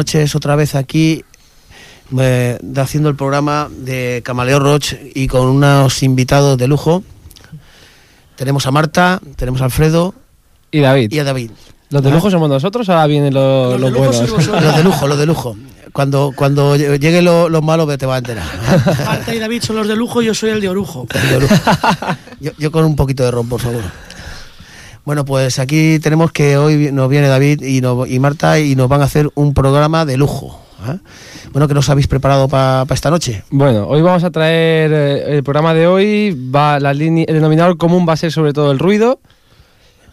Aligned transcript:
noches 0.00 0.34
otra 0.34 0.56
vez 0.56 0.74
aquí 0.74 1.22
eh, 2.18 2.58
haciendo 2.76 3.10
el 3.10 3.16
programa 3.16 3.68
de 3.70 4.22
Camaleo 4.24 4.58
Roch 4.58 4.94
y 5.14 5.28
con 5.28 5.46
unos 5.46 6.02
invitados 6.02 6.56
de 6.56 6.66
lujo. 6.66 7.04
Tenemos 8.34 8.66
a 8.66 8.70
Marta, 8.70 9.20
tenemos 9.36 9.60
a 9.60 9.66
Alfredo 9.66 10.14
y 10.70 10.80
David. 10.80 11.12
Y 11.12 11.18
a 11.18 11.24
David. 11.24 11.50
¿Los 11.90 12.02
de 12.02 12.10
lujo 12.10 12.30
somos 12.30 12.48
nosotros 12.48 12.88
ahora 12.88 13.06
vienen 13.06 13.34
los, 13.34 13.78
los, 13.78 13.92
buenos? 13.92 14.30
Los 14.48 14.76
de 14.76 14.82
lujo, 14.82 15.06
los 15.06 15.18
de 15.18 15.26
lujo. 15.26 15.56
Cuando, 15.92 16.32
cuando 16.34 16.76
lleguen 16.76 17.24
los, 17.26 17.62
malos 17.62 17.98
te 17.98 18.06
va 18.06 18.14
a 18.14 18.18
enterar. 18.18 18.46
Marta 19.04 19.34
y 19.34 19.38
David 19.38 19.62
son 19.62 19.76
los 19.76 19.86
de 19.86 19.96
lujo, 19.96 20.22
yo 20.22 20.32
soy 20.32 20.50
el 20.50 20.62
de 20.62 20.68
orujo. 20.70 21.06
Yo, 22.40 22.52
yo, 22.56 22.72
con 22.72 22.86
un 22.86 22.96
poquito 22.96 23.22
de 23.24 23.32
ron, 23.32 23.48
por 23.48 23.60
favor. 23.60 23.82
Bueno, 25.04 25.24
pues 25.24 25.58
aquí 25.58 25.98
tenemos 25.98 26.30
que 26.32 26.56
hoy 26.56 26.90
nos 26.92 27.08
viene 27.08 27.28
David 27.28 27.62
y, 27.62 28.18
Marta 28.20 28.60
y 28.60 28.76
nos 28.76 28.88
van 28.88 29.00
a 29.00 29.04
hacer 29.04 29.30
un 29.34 29.54
programa 29.54 30.04
de 30.04 30.16
lujo. 30.16 30.60
¿eh? 30.88 30.98
Bueno, 31.52 31.68
¿qué 31.68 31.74
nos 31.74 31.88
habéis 31.88 32.06
preparado 32.06 32.48
para 32.48 32.86
esta 32.90 33.10
noche? 33.10 33.42
Bueno, 33.50 33.86
hoy 33.88 34.02
vamos 34.02 34.24
a 34.24 34.30
traer 34.30 34.92
eh, 34.92 35.36
el 35.36 35.42
programa 35.42 35.74
de 35.74 35.86
hoy, 35.86 36.50
va 36.54 36.78
la 36.78 36.92
línea, 36.92 37.24
el 37.28 37.34
denominador 37.34 37.76
común 37.76 38.06
va 38.08 38.12
a 38.12 38.16
ser 38.16 38.30
sobre 38.30 38.52
todo 38.52 38.72
el 38.72 38.78
ruido. 38.78 39.20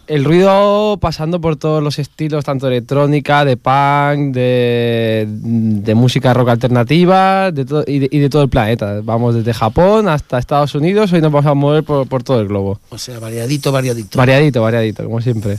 El 0.08 0.24
ruido 0.24 0.96
pasando 0.98 1.38
por 1.38 1.56
todos 1.56 1.82
los 1.82 1.98
estilos, 1.98 2.42
tanto 2.42 2.66
de 2.66 2.76
electrónica, 2.76 3.44
de 3.44 3.58
punk, 3.58 4.34
de, 4.34 5.92
música 5.94 6.32
rock 6.32 6.48
alternativa 6.48 7.52
de 7.52 7.84
y, 7.86 8.18
de, 8.18 8.30
todo 8.30 8.42
el 8.42 8.48
planeta. 8.48 9.02
Vamos 9.04 9.34
desde 9.34 9.52
Japón 9.52 10.08
hasta 10.08 10.38
Estados 10.38 10.74
Unidos, 10.74 11.12
hoy 11.12 11.20
nos 11.20 11.30
vamos 11.30 11.44
a 11.44 11.52
mover 11.52 11.84
por, 11.84 12.22
todo 12.22 12.40
el 12.40 12.48
globo. 12.48 12.80
O 12.88 12.96
sea, 12.96 13.18
variadito, 13.18 13.70
variadito. 13.70 14.16
Variadito, 14.16 14.62
variadito, 14.62 15.04
como 15.04 15.20
siempre. 15.20 15.58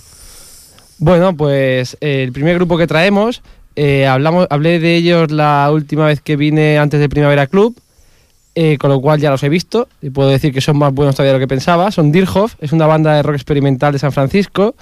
Bueno, 0.97 1.38
pues 1.38 1.95
eh, 2.02 2.23
el 2.23 2.31
primer 2.31 2.56
grupo 2.56 2.75
que 2.75 2.88
traemos, 2.88 3.44
eh, 3.75 4.08
hablamos, 4.08 4.47
hablé 4.50 4.80
de 4.80 4.95
ellos 4.95 5.30
la 5.30 5.69
última 5.72 6.08
vez 6.08 6.22
que 6.22 6.36
vine 6.36 6.80
antes 6.80 7.00
de 7.00 7.08
Primavera 7.08 7.45
Club 7.45 7.80
eh, 8.55 8.78
con 8.78 8.89
lo 8.89 9.00
cual 9.00 9.19
ya 9.19 9.30
los 9.30 9.44
he 9.44 9.50
visto 9.50 9.88
y 10.02 10.09
puedo 10.09 10.30
decir 10.30 10.53
que 10.53 10.61
son 10.61 10.78
más 10.78 10.94
buenos 10.94 11.16
todavía 11.16 11.33
de 11.33 11.39
lo 11.39 11.44
que 11.44 11.47
pensaba. 11.47 11.92
Son 11.92 12.11
Dirhoff, 12.11 12.56
es 12.59 12.72
una 12.72 12.88
banda 12.88 13.14
de 13.14 13.23
rock 13.23 13.36
experimental 13.36 13.94
de 13.94 14.00
San 14.00 14.11
Francisco. 14.11 14.75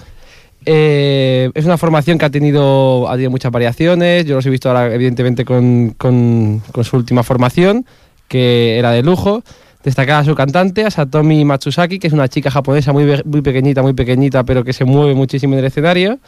Eh, 0.66 1.50
es 1.54 1.64
una 1.64 1.78
formación 1.78 2.18
que 2.18 2.24
ha 2.24 2.30
tenido, 2.30 3.08
ha 3.08 3.12
tenido 3.12 3.30
muchas 3.30 3.52
variaciones. 3.52 4.24
Yo 4.24 4.36
los 4.36 4.46
he 4.46 4.50
visto 4.50 4.68
ahora, 4.68 4.92
evidentemente, 4.92 5.44
con, 5.44 5.94
con, 5.96 6.62
su 6.82 6.96
última 6.96 7.22
formación, 7.22 7.86
que 8.26 8.78
era 8.78 8.90
de 8.90 9.02
lujo. 9.02 9.42
Destacada 9.84 10.24
su 10.24 10.34
cantante, 10.34 10.84
a 10.84 10.90
Satomi 10.90 11.44
Matsusaki, 11.44 11.98
que 11.98 12.08
es 12.08 12.12
una 12.12 12.28
chica 12.28 12.50
japonesa 12.50 12.92
muy, 12.92 13.22
muy 13.24 13.42
pequeñita, 13.42 13.80
muy 13.80 13.92
pequeñita, 13.92 14.44
pero 14.44 14.64
que 14.64 14.72
se 14.72 14.84
mueve 14.84 15.14
muchísimo 15.14 15.54
en 15.54 15.60
el 15.60 15.66
escenario. 15.66 16.18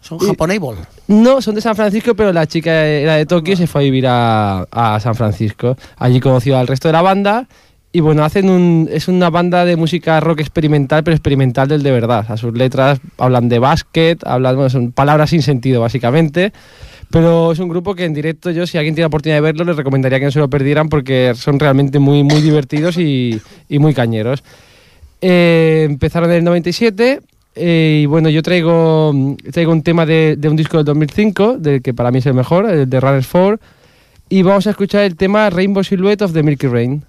¿Son 0.00 0.18
japonés? 0.18 0.60
No, 1.08 1.42
son 1.42 1.54
de 1.54 1.60
San 1.60 1.76
Francisco, 1.76 2.14
pero 2.14 2.32
la 2.32 2.46
chica 2.46 2.86
era 2.86 3.16
de 3.16 3.26
Tokio 3.26 3.54
y 3.54 3.56
se 3.56 3.66
fue 3.66 3.82
a 3.82 3.84
vivir 3.84 4.06
a, 4.08 4.98
San 5.00 5.14
Francisco. 5.14 5.76
Allí 5.96 6.20
conoció 6.20 6.58
al 6.58 6.66
resto 6.66 6.88
de 6.88 6.92
la 6.92 7.02
banda 7.02 7.46
y 7.92 8.00
bueno, 8.00 8.24
hacen 8.24 8.48
un, 8.48 8.88
es 8.90 9.08
una 9.08 9.30
banda 9.30 9.64
de 9.64 9.76
música 9.76 10.20
rock 10.20 10.40
experimental, 10.40 11.04
pero 11.04 11.14
experimental 11.14 11.68
del 11.68 11.82
de 11.82 11.90
verdad. 11.90 12.24
A 12.28 12.36
sus 12.36 12.54
letras 12.54 13.00
hablan 13.18 13.48
de 13.48 13.58
básquet, 13.58 14.26
hablan, 14.26 14.70
son 14.70 14.92
palabras 14.92 15.30
sin 15.30 15.42
sentido 15.42 15.80
básicamente. 15.80 16.52
Pero 17.10 17.50
es 17.50 17.58
un 17.58 17.68
grupo 17.68 17.96
que 17.96 18.04
en 18.04 18.14
directo 18.14 18.52
yo, 18.52 18.66
si 18.68 18.78
alguien 18.78 18.94
tiene 18.94 19.04
la 19.04 19.08
oportunidad 19.08 19.38
de 19.38 19.42
verlo, 19.42 19.64
les 19.64 19.76
recomendaría 19.76 20.20
que 20.20 20.26
no 20.26 20.30
se 20.30 20.38
lo 20.38 20.48
perdieran 20.48 20.88
porque 20.88 21.32
son 21.34 21.58
realmente 21.58 21.98
muy, 21.98 22.22
muy 22.22 22.40
divertidos 22.40 22.96
y, 22.96 23.40
muy 23.68 23.94
cañeros. 23.94 24.44
Eh, 25.20 25.86
empezaron 25.90 26.30
en 26.30 26.36
el 26.36 26.44
97 26.44 27.20
eh, 27.54 28.00
y 28.02 28.06
bueno, 28.06 28.28
yo 28.28 28.42
traigo, 28.42 29.12
traigo 29.52 29.72
un 29.72 29.82
tema 29.82 30.06
de, 30.06 30.36
de, 30.36 30.48
un 30.48 30.56
disco 30.56 30.76
del 30.76 30.86
2005, 30.86 31.58
del 31.58 31.82
que 31.82 31.92
para 31.92 32.10
mí 32.10 32.18
es 32.18 32.26
el 32.26 32.34
mejor, 32.34 32.68
el 32.70 32.88
de 32.88 33.00
Runners 33.00 33.28
4. 33.30 33.58
Y 34.28 34.42
vamos 34.42 34.66
a 34.66 34.70
escuchar 34.70 35.02
el 35.02 35.16
tema 35.16 35.50
Rainbow 35.50 35.82
Silhouette 35.82 36.22
of 36.22 36.32
the 36.32 36.42
Milky 36.42 36.68
Rain. 36.68 37.02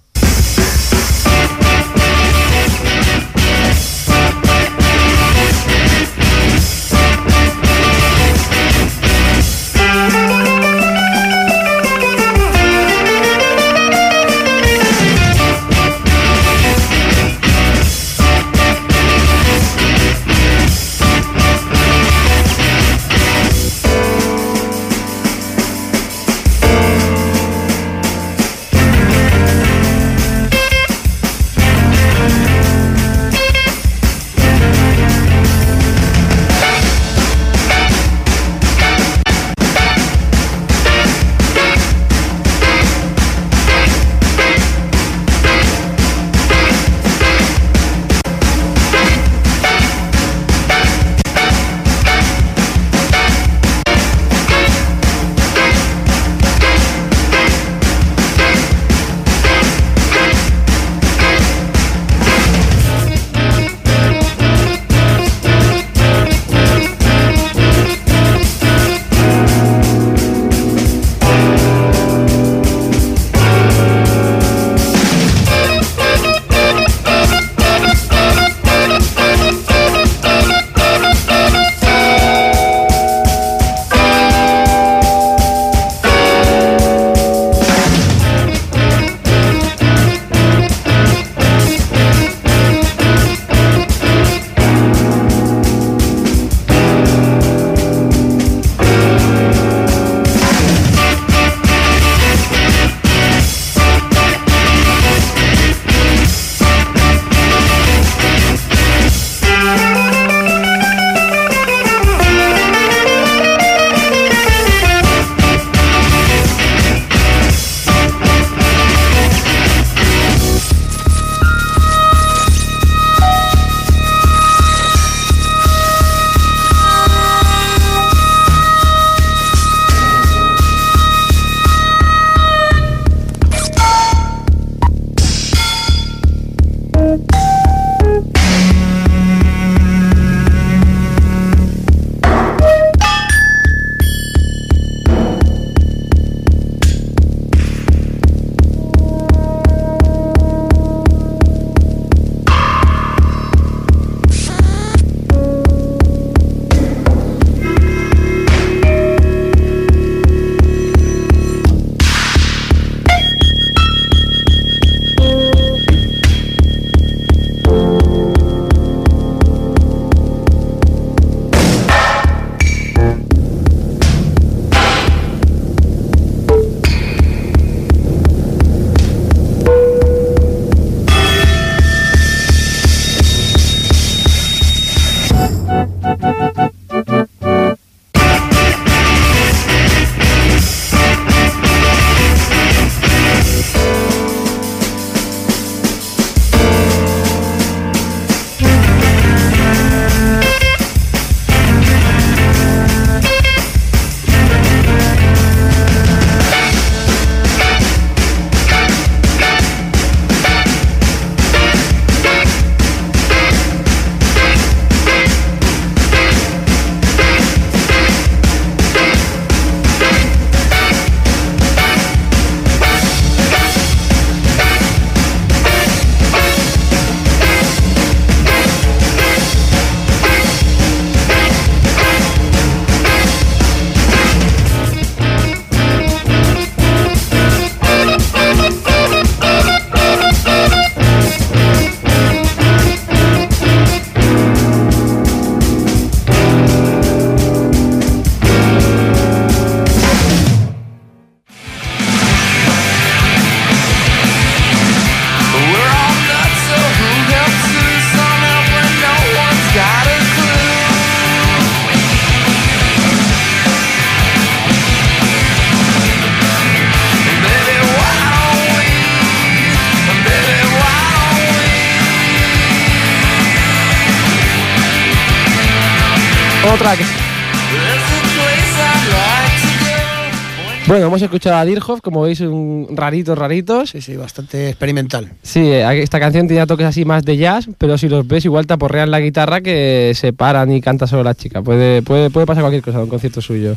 Bueno, 280.87 281.05
hemos 281.05 281.21
escuchado 281.21 281.57
a 281.57 281.63
Dirhoff, 281.63 282.01
como 282.01 282.23
veis, 282.23 282.41
un 282.41 282.87
raritos, 282.95 283.37
raritos. 283.37 283.91
Sí, 283.91 284.01
sí, 284.01 284.15
bastante 284.17 284.69
experimental. 284.69 285.31
Sí, 285.43 285.59
eh, 285.59 286.01
esta 286.01 286.19
canción 286.19 286.47
tenía 286.47 286.65
toques 286.65 286.87
así 286.87 287.05
más 287.05 287.23
de 287.23 287.37
jazz, 287.37 287.69
pero 287.77 287.99
si 287.99 288.09
los 288.09 288.27
ves 288.27 288.45
igual 288.45 288.65
te 288.65 288.73
aporrean 288.73 289.11
la 289.11 289.19
guitarra 289.19 289.61
que 289.61 290.13
se 290.15 290.33
paran 290.33 290.71
y 290.71 290.81
canta 290.81 291.05
solo 291.05 291.23
la 291.23 291.35
chica. 291.35 291.61
Puede, 291.61 292.01
puede, 292.01 292.31
puede 292.31 292.47
pasar 292.47 292.63
cualquier 292.63 292.83
cosa 292.83 292.97
en 292.97 293.03
un 293.03 293.09
concierto 293.09 293.41
suyo. 293.41 293.75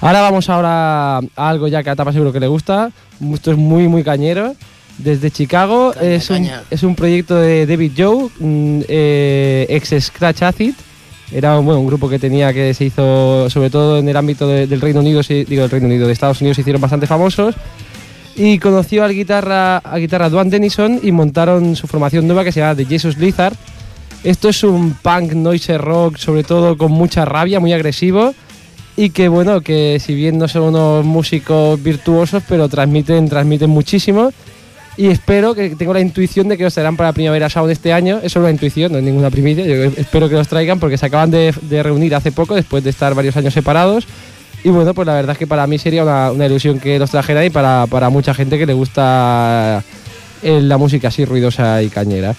Ahora 0.00 0.22
vamos 0.22 0.48
ahora 0.48 1.18
a 1.18 1.20
algo 1.36 1.68
ya 1.68 1.82
que 1.82 1.90
a 1.90 1.96
Tapa 1.96 2.12
seguro 2.12 2.32
que 2.32 2.40
le 2.40 2.48
gusta. 2.48 2.90
Esto 3.34 3.50
es 3.50 3.58
muy, 3.58 3.86
muy 3.86 4.02
cañero. 4.02 4.54
Desde 4.96 5.30
Chicago 5.30 5.92
Caña, 5.92 6.14
es, 6.14 6.30
un, 6.30 6.36
caña. 6.36 6.62
es 6.70 6.82
un 6.82 6.94
proyecto 6.94 7.36
de 7.36 7.66
David 7.66 7.92
Joe, 7.96 8.28
mm, 8.38 8.80
eh, 8.88 9.66
ex 9.68 9.94
Scratch 10.06 10.42
Acid. 10.42 10.74
Era 11.32 11.58
bueno, 11.58 11.80
un 11.80 11.86
grupo 11.86 12.08
que 12.08 12.18
tenía 12.18 12.52
que 12.52 12.74
se 12.74 12.86
hizo, 12.86 13.48
sobre 13.50 13.70
todo 13.70 13.98
en 13.98 14.08
el 14.08 14.16
ámbito 14.16 14.48
de- 14.48 14.66
del 14.66 14.80
Reino 14.80 15.00
Unido, 15.00 15.22
digo 15.22 15.62
del 15.62 15.70
Reino 15.70 15.86
Unido, 15.86 16.06
de 16.06 16.12
Estados 16.12 16.40
Unidos 16.40 16.56
se 16.56 16.62
hicieron 16.62 16.80
bastante 16.82 17.06
famosos. 17.06 17.54
Y 18.36 18.58
conoció 18.58 19.04
al 19.04 19.12
guitarra, 19.14 19.78
al 19.78 20.00
guitarra 20.00 20.28
Duane 20.28 20.50
Denison 20.50 20.98
y 21.02 21.12
montaron 21.12 21.76
su 21.76 21.86
formación 21.86 22.26
nueva 22.26 22.42
que 22.44 22.52
se 22.52 22.60
llama 22.60 22.74
The 22.74 22.86
Jesus 22.86 23.18
Lizard. 23.18 23.54
Esto 24.24 24.48
es 24.48 24.64
un 24.64 24.94
punk 24.94 25.32
noise 25.32 25.78
rock, 25.78 26.16
sobre 26.16 26.42
todo 26.44 26.76
con 26.76 26.90
mucha 26.92 27.24
rabia, 27.24 27.60
muy 27.60 27.72
agresivo. 27.72 28.34
Y 28.96 29.10
que 29.10 29.28
bueno, 29.28 29.60
que 29.62 29.98
si 30.00 30.14
bien 30.14 30.36
no 30.38 30.48
son 30.48 30.62
unos 30.74 31.04
músicos 31.04 31.82
virtuosos, 31.82 32.42
pero 32.48 32.68
transmiten, 32.68 33.28
transmiten 33.28 33.70
muchísimo. 33.70 34.32
Y 35.00 35.06
espero 35.06 35.54
que 35.54 35.70
tengo 35.76 35.94
la 35.94 36.00
intuición 36.00 36.46
de 36.48 36.58
que 36.58 36.64
los 36.64 36.74
traerán 36.74 36.94
para 36.94 37.14
Primavera 37.14 37.48
Sound 37.48 37.70
este 37.70 37.90
año. 37.90 38.18
Eso 38.18 38.26
es 38.26 38.36
una 38.36 38.50
intuición, 38.50 38.92
no 38.92 38.98
es 38.98 39.04
ninguna 39.04 39.30
primicia. 39.30 39.64
Yo 39.64 39.84
espero 39.96 40.28
que 40.28 40.34
los 40.34 40.46
traigan 40.46 40.78
porque 40.78 40.98
se 40.98 41.06
acaban 41.06 41.30
de, 41.30 41.54
reunir 41.82 42.14
hace 42.14 42.32
poco, 42.32 42.54
después 42.54 42.84
de 42.84 42.90
estar 42.90 43.14
varios 43.14 43.34
años 43.34 43.54
separados. 43.54 44.06
Y 44.62 44.68
bueno, 44.68 44.92
pues 44.92 45.06
la 45.06 45.14
verdad 45.14 45.32
es 45.32 45.38
que 45.38 45.46
para 45.46 45.66
mí 45.66 45.78
sería 45.78 46.02
una, 46.02 46.30
una 46.30 46.44
ilusión 46.44 46.78
que 46.78 46.98
los 46.98 47.10
trajeran 47.10 47.46
y 47.46 47.48
para, 47.48 47.86
para 47.86 48.10
mucha 48.10 48.34
gente 48.34 48.58
que 48.58 48.66
le 48.66 48.74
gusta 48.74 49.82
eh, 50.42 50.60
la 50.60 50.76
música 50.76 51.08
así 51.08 51.24
ruidosa 51.24 51.82
y 51.82 51.88
cañera. 51.88 52.34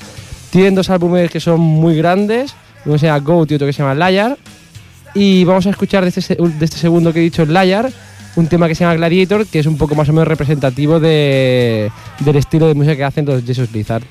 Tienen 0.52 0.75
dos 0.75 0.92
álbumes 0.92 1.31
que 1.31 1.40
son 1.40 1.60
muy 1.60 1.96
grandes, 1.98 2.54
uno 2.86 3.00
se 3.00 3.07
llama 3.07 3.22
Goat 3.22 3.50
y 3.50 3.56
otro 3.56 3.66
que 3.66 3.74
se 3.74 3.81
llama 3.81 3.96
Liar. 3.96 4.38
Y 5.16 5.46
vamos 5.46 5.66
a 5.66 5.72
escuchar 5.72 6.04
de 6.04 6.10
este, 6.10 6.36
de 6.36 6.66
este 6.66 6.78
segundo 6.78 7.12
que 7.12 7.22
he 7.22 7.24
dicho, 7.24 7.44
Liar, 7.44 7.92
un 8.36 8.48
tema 8.48 8.68
que 8.68 8.75
se 8.75 8.83
llama 8.83 8.95
Gladiator, 8.95 9.45
que 9.45 9.60
es 9.60 9.66
un 9.66 9.78
poco 9.78 9.95
más 9.95 10.10
o 10.10 10.13
menos 10.13 10.28
representativo 10.28 11.00
de, 11.00 11.92
del 12.19 12.36
estilo 12.36 12.68
de 12.68 12.74
música 12.74 12.95
que 12.95 13.04
hacen 13.04 13.25
los 13.25 13.44
Jesus 13.44 13.72
Blizzard. 13.72 14.04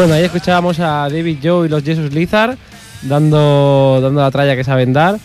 Bueno, 0.00 0.14
ahí 0.14 0.24
escuchábamos 0.24 0.80
a 0.80 1.10
David 1.10 1.40
Joe 1.42 1.66
y 1.66 1.68
los 1.68 1.84
Jesus 1.84 2.10
Lizard 2.10 2.56
dando, 3.02 4.00
dando 4.00 4.22
la 4.22 4.30
tralla 4.30 4.56
que 4.56 4.64
saben 4.64 4.94
dar. 4.94 5.18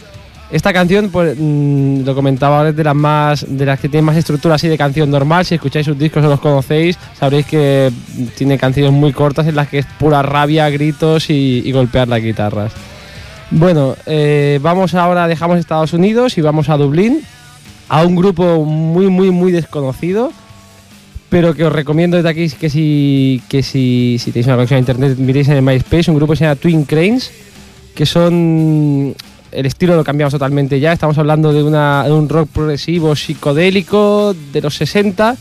Esta 0.51 0.73
canción, 0.73 1.11
pues, 1.11 1.37
mm, 1.39 2.03
lo 2.03 2.13
comentaba 2.13 2.67
es 2.67 2.75
de 2.75 2.83
las 2.83 2.93
más, 2.93 3.45
de 3.47 3.65
las 3.65 3.79
que 3.79 3.87
tiene 3.87 4.05
más 4.05 4.17
estructura 4.17 4.55
así 4.55 4.67
de 4.67 4.77
canción 4.77 5.09
normal. 5.09 5.45
Si 5.45 5.55
escucháis 5.55 5.85
sus 5.85 5.97
discos 5.97 6.25
o 6.25 6.27
los 6.27 6.41
conocéis, 6.41 6.99
sabréis 7.17 7.45
que 7.45 7.89
tiene 8.37 8.57
canciones 8.57 8.91
muy 8.91 9.13
cortas 9.13 9.47
en 9.47 9.55
las 9.55 9.69
que 9.69 9.77
es 9.77 9.85
pura 9.97 10.21
rabia, 10.21 10.69
gritos 10.69 11.29
y, 11.29 11.61
y 11.63 11.71
golpear 11.71 12.09
las 12.09 12.21
guitarras. 12.21 12.73
Bueno, 13.51 13.95
eh, 14.05 14.59
vamos 14.61 14.93
ahora, 14.93 15.29
dejamos 15.29 15.57
Estados 15.57 15.93
Unidos 15.93 16.37
y 16.37 16.41
vamos 16.41 16.67
a 16.67 16.75
Dublín, 16.75 17.21
a 17.87 18.03
un 18.03 18.17
grupo 18.17 18.65
muy, 18.65 19.07
muy, 19.07 19.31
muy 19.31 19.53
desconocido 19.53 20.33
pero 21.35 21.53
que 21.53 21.65
os 21.65 21.73
recomiendo 21.73 22.15
desde 22.15 22.29
aquí 22.29 22.49
que 22.49 22.69
si, 22.69 23.41
que 23.49 23.61
si, 23.61 24.15
si 24.19 24.31
tenéis 24.31 24.47
una 24.47 24.55
conexión 24.55 24.77
a 24.77 24.79
internet 24.79 25.17
miréis 25.17 25.49
en 25.49 25.57
el 25.57 25.63
MySpace, 25.63 26.09
un 26.09 26.15
grupo 26.15 26.31
que 26.31 26.37
se 26.37 26.45
llama 26.45 26.55
Twin 26.55 26.85
Cranes, 26.85 27.29
que 27.93 28.05
son... 28.05 29.13
El 29.51 29.65
estilo 29.65 29.97
lo 29.97 30.05
cambiamos 30.05 30.31
totalmente 30.31 30.79
ya, 30.79 30.93
estamos 30.93 31.17
hablando 31.17 31.51
de, 31.51 31.61
una, 31.61 32.05
de 32.05 32.13
un 32.13 32.29
rock 32.29 32.47
progresivo 32.53 33.17
psicodélico 33.17 34.33
de 34.53 34.61
los 34.61 34.75
60, 34.75 35.35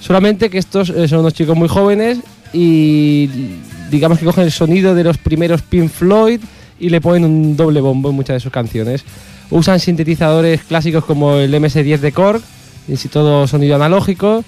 solamente 0.00 0.50
que 0.50 0.58
estos 0.58 0.90
eh, 0.90 1.08
son 1.08 1.20
unos 1.20 1.32
chicos 1.32 1.56
muy 1.56 1.68
jóvenes 1.68 2.18
y 2.52 3.30
digamos 3.90 4.18
que 4.18 4.26
cogen 4.26 4.44
el 4.44 4.52
sonido 4.52 4.94
de 4.94 5.02
los 5.02 5.16
primeros 5.16 5.62
Pink 5.62 5.88
Floyd 5.88 6.42
y 6.78 6.90
le 6.90 7.00
ponen 7.00 7.24
un 7.24 7.56
doble 7.56 7.80
bombo 7.80 8.10
en 8.10 8.16
muchas 8.16 8.34
de 8.34 8.40
sus 8.40 8.52
canciones. 8.52 9.02
Usan 9.48 9.80
sintetizadores 9.80 10.62
clásicos 10.64 11.06
como 11.06 11.36
el 11.36 11.54
MS-10 11.54 12.00
de 12.00 12.12
Korg, 12.12 12.42
y 12.88 12.96
todo 13.08 13.46
sonido 13.46 13.76
analógico, 13.76 14.44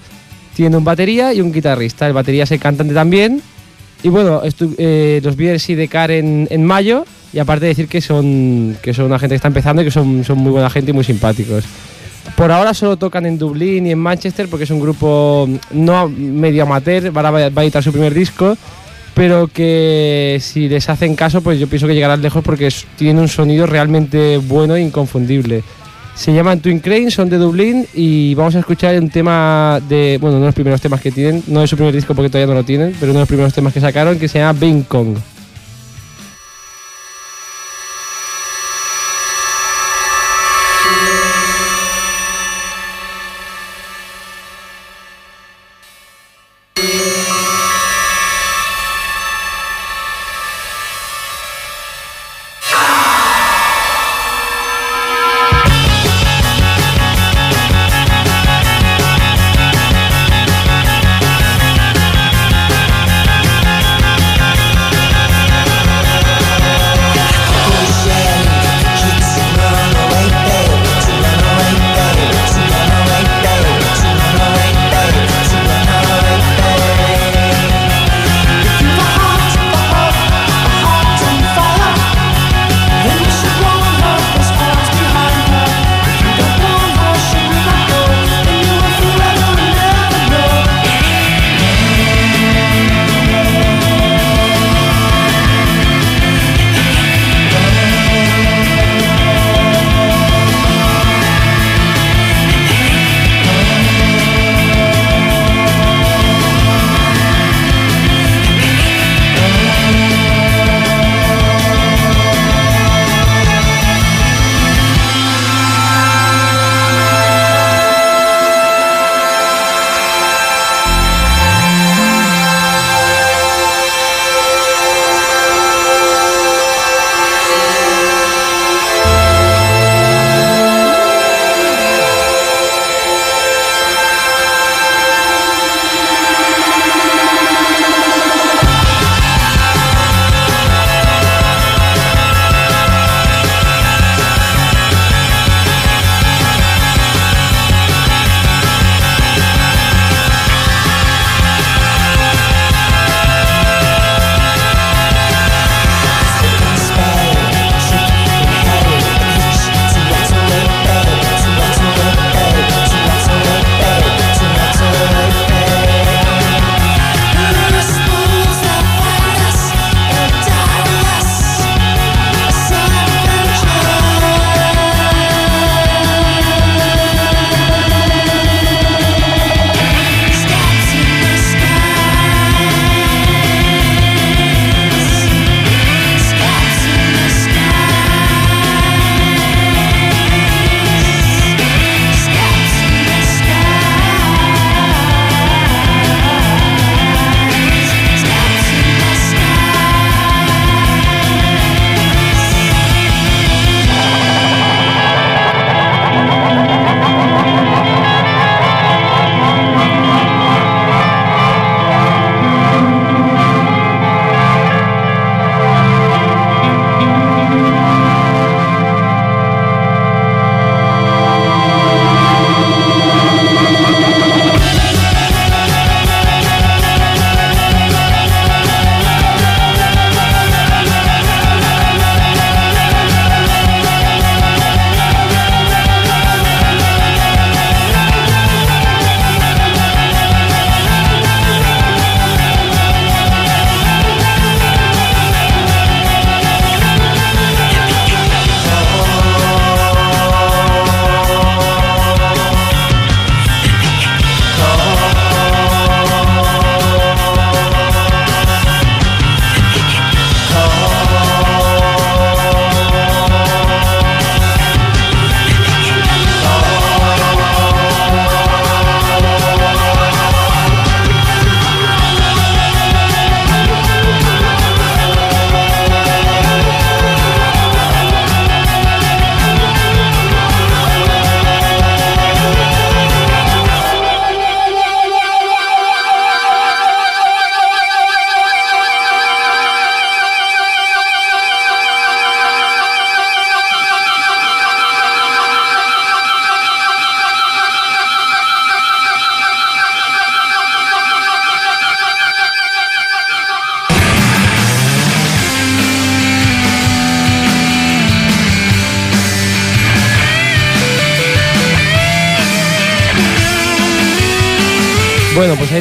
tiene 0.55 0.77
un 0.77 0.83
batería 0.83 1.33
y 1.33 1.41
un 1.41 1.51
guitarrista. 1.51 2.07
El 2.07 2.13
batería 2.13 2.43
es 2.43 2.51
el 2.51 2.59
cantante 2.59 2.93
también. 2.93 3.41
Y 4.01 4.09
bueno, 4.09 4.41
eh, 4.77 5.19
los 5.23 5.35
vi 5.35 5.59
sí 5.59 5.75
de 5.75 5.87
Car 5.87 6.11
en, 6.11 6.65
mayo. 6.65 7.05
Y 7.33 7.39
aparte 7.39 7.65
de 7.65 7.69
decir 7.69 7.87
que 7.87 7.99
son, 8.01 8.77
que 8.81 8.93
son 8.93 9.05
una 9.05 9.19
gente 9.19 9.33
que 9.33 9.37
está 9.37 9.49
empezando 9.49 9.81
y 9.81 9.85
que 9.85 9.91
son, 9.91 10.23
son 10.23 10.37
muy 10.37 10.51
buena 10.51 10.69
gente 10.69 10.91
y 10.91 10.93
muy 10.93 11.03
simpáticos. 11.03 11.65
Por 12.37 12.51
ahora 12.51 12.73
solo 12.73 12.97
tocan 12.97 13.25
en 13.25 13.37
Dublín 13.37 13.85
y 13.85 13.91
en 13.91 13.99
Manchester 13.99 14.47
porque 14.49 14.63
es 14.63 14.71
un 14.71 14.79
grupo 14.79 15.47
no 15.71 16.07
medio 16.09 16.63
amateur, 16.63 17.15
va 17.15 17.27
a, 17.27 17.31
va 17.31 17.61
a 17.61 17.63
editar 17.63 17.83
su 17.83 17.91
primer 17.91 18.13
disco, 18.13 18.57
pero 19.13 19.47
que 19.47 20.37
si 20.41 20.69
les 20.69 20.89
hacen 20.89 21.15
caso, 21.15 21.41
pues 21.41 21.59
yo 21.59 21.67
pienso 21.67 21.87
que 21.87 21.93
llegarán 21.93 22.21
lejos 22.21 22.43
porque 22.43 22.69
tienen 22.95 23.19
un 23.19 23.27
sonido 23.27 23.65
realmente 23.65 24.37
bueno 24.37 24.75
e 24.75 24.81
inconfundible. 24.81 25.63
Se 26.15 26.33
llaman 26.33 26.61
Twin 26.61 26.79
Crane, 26.79 27.11
son 27.11 27.29
de 27.29 27.37
Dublín 27.37 27.85
y 27.93 28.33
vamos 28.35 28.55
a 28.55 28.59
escuchar 28.59 28.97
un 28.97 29.09
tema 29.09 29.81
de, 29.87 30.17
bueno, 30.19 30.37
uno 30.37 30.45
de 30.45 30.47
los 30.47 30.55
primeros 30.55 30.79
temas 30.79 31.01
que 31.01 31.11
tienen, 31.11 31.43
no 31.47 31.61
es 31.61 31.69
su 31.69 31.75
primer 31.75 31.93
disco 31.93 32.15
porque 32.15 32.29
todavía 32.29 32.53
no 32.53 32.59
lo 32.59 32.65
tienen, 32.65 32.95
pero 32.99 33.11
uno 33.11 33.19
de 33.19 33.23
los 33.23 33.27
primeros 33.27 33.53
temas 33.53 33.73
que 33.73 33.81
sacaron 33.81 34.17
que 34.17 34.29
se 34.29 34.39
llama 34.39 34.57
Bing 34.57 34.83
Kong. 34.83 35.17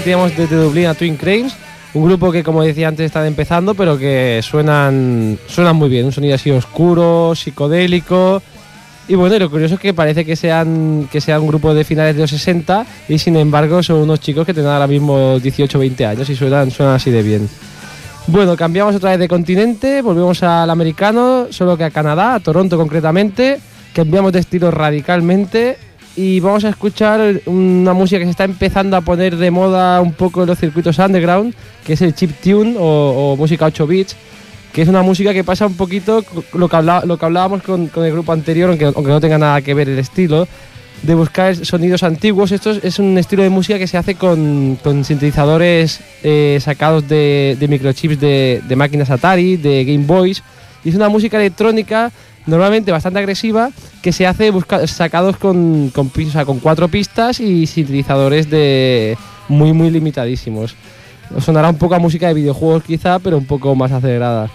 Tenemos 0.04 0.36
desde 0.36 0.56
Dublín 0.56 0.84
a 0.84 0.92
Twin 0.92 1.16
Cranes, 1.16 1.54
un 1.94 2.04
grupo 2.04 2.30
que 2.30 2.44
como 2.44 2.62
decía 2.62 2.88
antes 2.88 3.06
están 3.06 3.24
empezando, 3.24 3.74
pero 3.74 3.96
que 3.96 4.40
suenan, 4.42 5.38
suenan 5.46 5.76
muy 5.76 5.88
bien, 5.88 6.04
un 6.04 6.12
sonido 6.12 6.34
así 6.34 6.50
oscuro, 6.50 7.32
psicodélico. 7.34 8.42
Y 9.08 9.14
bueno, 9.14 9.38
lo 9.38 9.50
curioso 9.50 9.76
es 9.76 9.80
que 9.80 9.94
parece 9.94 10.26
que 10.26 10.36
sean, 10.36 11.08
que 11.10 11.22
sea 11.22 11.40
un 11.40 11.46
grupo 11.46 11.72
de 11.72 11.84
finales 11.84 12.16
de 12.16 12.20
los 12.20 12.30
60 12.30 12.84
y 13.08 13.18
sin 13.18 13.34
embargo 13.36 13.82
son 13.82 13.96
unos 14.00 14.20
chicos 14.20 14.44
que 14.44 14.52
tienen 14.52 14.70
ahora 14.70 14.86
mismo 14.86 15.38
18 15.38 15.78
o 15.78 15.80
20 15.80 16.04
años 16.04 16.28
y 16.28 16.36
suenan, 16.36 16.70
suenan 16.70 16.96
así 16.96 17.10
de 17.10 17.22
bien. 17.22 17.48
Bueno, 18.26 18.58
cambiamos 18.58 18.94
otra 18.94 19.12
vez 19.12 19.18
de 19.18 19.28
continente, 19.28 20.02
volvemos 20.02 20.42
al 20.42 20.68
americano, 20.68 21.46
solo 21.48 21.78
que 21.78 21.84
a 21.84 21.90
Canadá, 21.90 22.34
a 22.34 22.40
Toronto 22.40 22.76
concretamente, 22.76 23.58
cambiamos 23.94 24.34
de 24.34 24.40
estilo 24.40 24.70
radicalmente 24.70 25.78
y 26.16 26.40
vamos 26.40 26.64
a 26.64 26.68
escuchar 26.68 27.40
una 27.46 27.92
música 27.92 28.18
que 28.18 28.24
se 28.24 28.30
está 28.30 28.44
empezando 28.44 28.96
a 28.96 29.00
poner 29.00 29.36
de 29.36 29.50
moda 29.50 30.00
un 30.00 30.12
poco 30.12 30.42
en 30.42 30.48
los 30.48 30.58
circuitos 30.58 30.98
underground, 30.98 31.54
que 31.84 31.94
es 31.94 32.02
el 32.02 32.14
chip 32.14 32.30
tune 32.42 32.76
o, 32.78 33.32
o 33.32 33.36
música 33.36 33.66
8 33.66 33.86
bits, 33.86 34.16
que 34.72 34.82
es 34.82 34.88
una 34.88 35.02
música 35.02 35.32
que 35.32 35.44
pasa 35.44 35.66
un 35.66 35.74
poquito 35.74 36.24
lo 36.54 36.68
que, 36.68 36.76
habla, 36.76 37.02
lo 37.04 37.18
que 37.18 37.24
hablábamos 37.24 37.62
con, 37.62 37.88
con, 37.88 38.04
el 38.04 38.12
grupo 38.12 38.32
anterior, 38.32 38.70
aunque, 38.70 38.86
aunque 38.86 39.10
no 39.10 39.20
tenga 39.20 39.38
nada 39.38 39.62
que 39.62 39.74
ver 39.74 39.88
el 39.88 39.98
estilo, 39.98 40.46
de 41.02 41.14
buscar 41.14 41.54
sonidos 41.64 42.02
antiguos. 42.02 42.52
Esto 42.52 42.70
es 42.70 42.98
un 42.98 43.18
estilo 43.18 43.42
de 43.42 43.50
música 43.50 43.78
que 43.78 43.86
se 43.86 43.98
hace 43.98 44.14
con, 44.14 44.78
con 44.82 45.04
sintetizadores 45.04 46.00
eh, 46.22 46.58
sacados 46.60 47.06
de, 47.08 47.56
de 47.58 47.68
microchips 47.68 48.18
de, 48.18 48.62
de, 48.66 48.76
máquinas 48.76 49.10
Atari, 49.10 49.56
de 49.56 49.84
Game 49.84 50.06
Boys. 50.06 50.42
Y 50.84 50.90
es 50.90 50.94
una 50.94 51.08
música 51.08 51.36
electrónica 51.38 52.10
normalmente 52.46 52.92
bastante 52.92 53.18
agresiva 53.18 53.70
que 54.02 54.12
se 54.12 54.26
hace 54.26 54.50
busca, 54.50 54.86
sacados 54.86 55.36
con, 55.36 55.90
con, 55.90 56.10
cuatro 56.60 56.88
pistas 56.88 57.40
y 57.40 57.66
sintetizadores 57.66 58.50
de 58.50 59.16
muy 59.48 59.72
muy 59.72 59.90
limitadísimos. 59.90 60.74
Os 61.34 61.44
sonará 61.44 61.70
un 61.70 61.78
poco 61.78 61.94
a 61.94 61.98
música 61.98 62.28
de 62.28 62.34
videojuegos 62.34 62.84
quizá, 62.84 63.18
pero 63.18 63.38
un 63.38 63.46
poco 63.46 63.74
más 63.74 63.92
acelerada. 63.92 64.50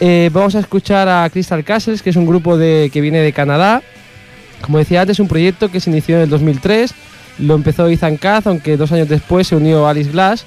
Eh, 0.00 0.30
vamos 0.32 0.54
a 0.54 0.60
escuchar 0.60 1.08
a 1.08 1.28
Crystal 1.30 1.64
Castles, 1.64 2.02
que 2.02 2.10
es 2.10 2.16
un 2.16 2.26
grupo 2.26 2.56
de, 2.56 2.90
que 2.92 3.00
viene 3.00 3.20
de 3.20 3.32
Canadá, 3.32 3.82
como 4.60 4.78
decía 4.78 5.02
antes, 5.02 5.16
es 5.16 5.20
un 5.20 5.28
proyecto 5.28 5.70
que 5.70 5.78
se 5.78 5.90
inició 5.90 6.16
en 6.16 6.22
el 6.22 6.30
2003, 6.30 6.94
lo 7.38 7.54
empezó 7.54 7.86
Ethan 7.86 8.16
Kaz, 8.16 8.46
aunque 8.46 8.76
dos 8.76 8.92
años 8.92 9.08
después 9.08 9.46
se 9.46 9.56
unió 9.56 9.86
Alice 9.86 10.10
Glass. 10.10 10.46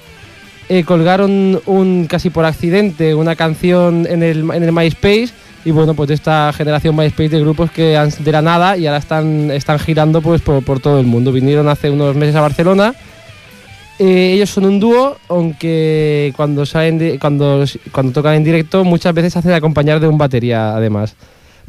Eh, 0.68 0.84
colgaron 0.84 1.60
un, 1.66 2.06
casi 2.06 2.28
por 2.28 2.44
accidente 2.44 3.14
una 3.14 3.36
canción 3.36 4.06
en 4.08 4.22
el, 4.22 4.50
en 4.50 4.62
el 4.62 4.72
MySpace 4.72 5.30
y 5.64 5.70
bueno, 5.70 5.94
pues 5.94 6.08
de 6.08 6.14
esta 6.14 6.52
generación 6.52 6.96
MySpace 6.96 7.28
de 7.28 7.40
grupos 7.40 7.70
que 7.70 7.96
han, 7.96 8.10
de 8.18 8.32
la 8.32 8.42
nada 8.42 8.76
y 8.76 8.86
ahora 8.86 8.98
están, 8.98 9.50
están 9.50 9.78
girando 9.78 10.22
pues 10.22 10.40
por, 10.40 10.64
por 10.64 10.80
todo 10.80 10.98
el 11.00 11.06
mundo. 11.06 11.32
Vinieron 11.32 11.68
hace 11.68 11.90
unos 11.90 12.16
meses 12.16 12.36
a 12.36 12.40
Barcelona. 12.40 12.94
Eh, 13.98 14.32
ellos 14.34 14.50
son 14.50 14.64
un 14.64 14.78
dúo, 14.78 15.16
aunque 15.28 16.32
cuando, 16.36 16.64
salen 16.64 17.18
cuando, 17.18 17.64
cuando 17.90 18.12
tocan 18.12 18.34
en 18.34 18.44
directo 18.44 18.84
muchas 18.84 19.12
veces 19.12 19.36
hacen 19.36 19.52
acompañar 19.52 19.98
de 19.98 20.06
un 20.06 20.16
batería 20.16 20.76
además. 20.76 21.16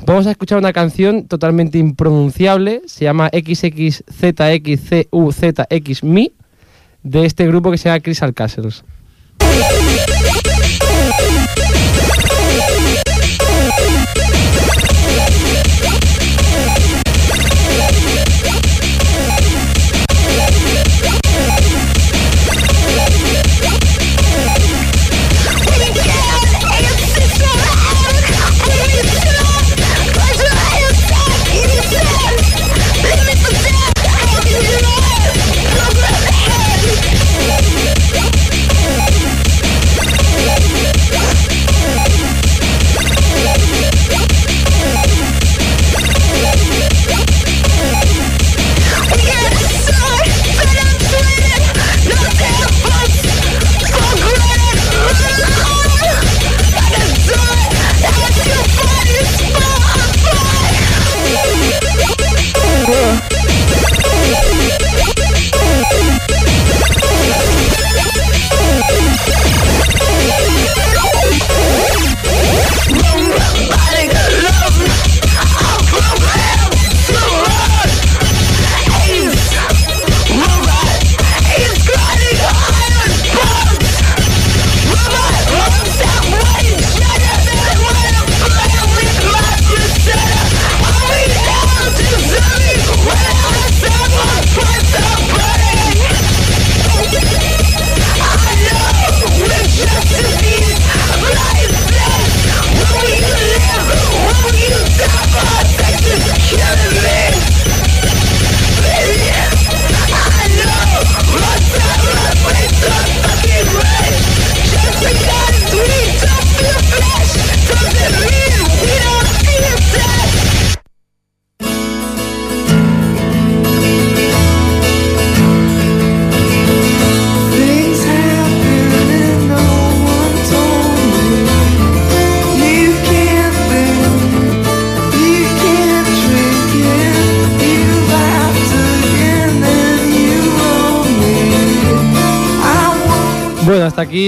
Vamos 0.05 0.27
a 0.27 0.31
escuchar 0.31 0.59
una 0.59 0.71
canción 0.71 1.27
totalmente 1.27 1.77
impronunciable, 1.77 2.83
se 2.85 3.03
llama 3.05 3.29
XXZXCUZXMI, 3.33 6.31
de 7.03 7.25
este 7.25 7.47
grupo 7.47 7.71
que 7.71 7.77
se 7.77 7.89
llama 7.89 7.99
Crystal 7.99 8.33
Castles. 8.33 8.85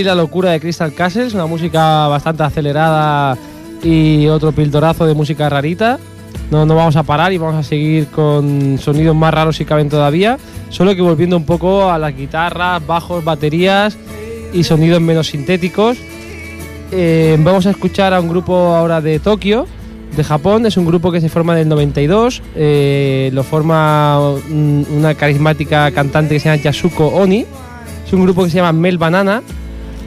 La 0.03 0.15
locura 0.15 0.51
de 0.51 0.59
Crystal 0.59 0.93
Castles, 0.93 1.35
una 1.35 1.45
música 1.45 2.07
bastante 2.07 2.41
acelerada 2.41 3.37
y 3.83 4.25
otro 4.27 4.51
pildorazo 4.51 5.05
de 5.05 5.13
música 5.13 5.47
rarita. 5.47 5.99
No, 6.49 6.65
no 6.65 6.75
vamos 6.75 6.95
a 6.95 7.03
parar 7.03 7.31
y 7.33 7.37
vamos 7.37 7.55
a 7.55 7.63
seguir 7.63 8.07
con 8.07 8.79
sonidos 8.79 9.15
más 9.15 9.31
raros 9.33 9.57
si 9.57 9.65
caben 9.65 9.89
todavía, 9.89 10.39
solo 10.69 10.95
que 10.95 11.01
volviendo 11.01 11.37
un 11.37 11.45
poco 11.45 11.91
a 11.91 11.99
las 11.99 12.15
guitarras, 12.15 12.85
bajos, 12.85 13.23
baterías 13.23 13.95
y 14.53 14.63
sonidos 14.63 15.01
menos 15.01 15.27
sintéticos. 15.27 15.97
Eh, 16.91 17.37
vamos 17.39 17.67
a 17.67 17.69
escuchar 17.69 18.13
a 18.13 18.19
un 18.19 18.27
grupo 18.27 18.75
ahora 18.75 19.01
de 19.01 19.19
Tokio, 19.19 19.67
de 20.15 20.23
Japón, 20.23 20.65
es 20.65 20.77
un 20.77 20.85
grupo 20.85 21.11
que 21.11 21.21
se 21.21 21.29
forma 21.29 21.53
en 21.53 21.59
el 21.59 21.69
92, 21.69 22.41
eh, 22.55 23.29
lo 23.33 23.43
forma 23.43 24.19
una 24.49 25.13
carismática 25.13 25.91
cantante 25.91 26.33
que 26.33 26.39
se 26.39 26.49
llama 26.49 26.63
Yasuko 26.63 27.07
Oni 27.07 27.45
es 28.11 28.15
un 28.15 28.23
grupo 28.23 28.43
que 28.43 28.49
se 28.49 28.57
llama 28.57 28.73
Mel 28.73 28.97
Banana. 28.97 29.41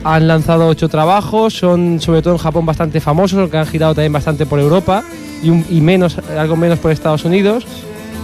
Han 0.05 0.27
lanzado 0.27 0.67
ocho 0.67 0.87
trabajos, 0.87 1.55
son 1.55 1.99
sobre 1.99 2.21
todo 2.21 2.35
en 2.35 2.37
Japón 2.37 2.63
bastante 2.63 3.01
famosos, 3.01 3.49
que 3.49 3.57
han 3.57 3.65
girado 3.65 3.95
también 3.95 4.13
bastante 4.13 4.45
por 4.45 4.59
Europa 4.59 5.03
y, 5.41 5.49
un, 5.49 5.65
y 5.67 5.81
menos, 5.81 6.19
algo 6.37 6.55
menos 6.55 6.77
por 6.77 6.91
Estados 6.91 7.25
Unidos. 7.25 7.65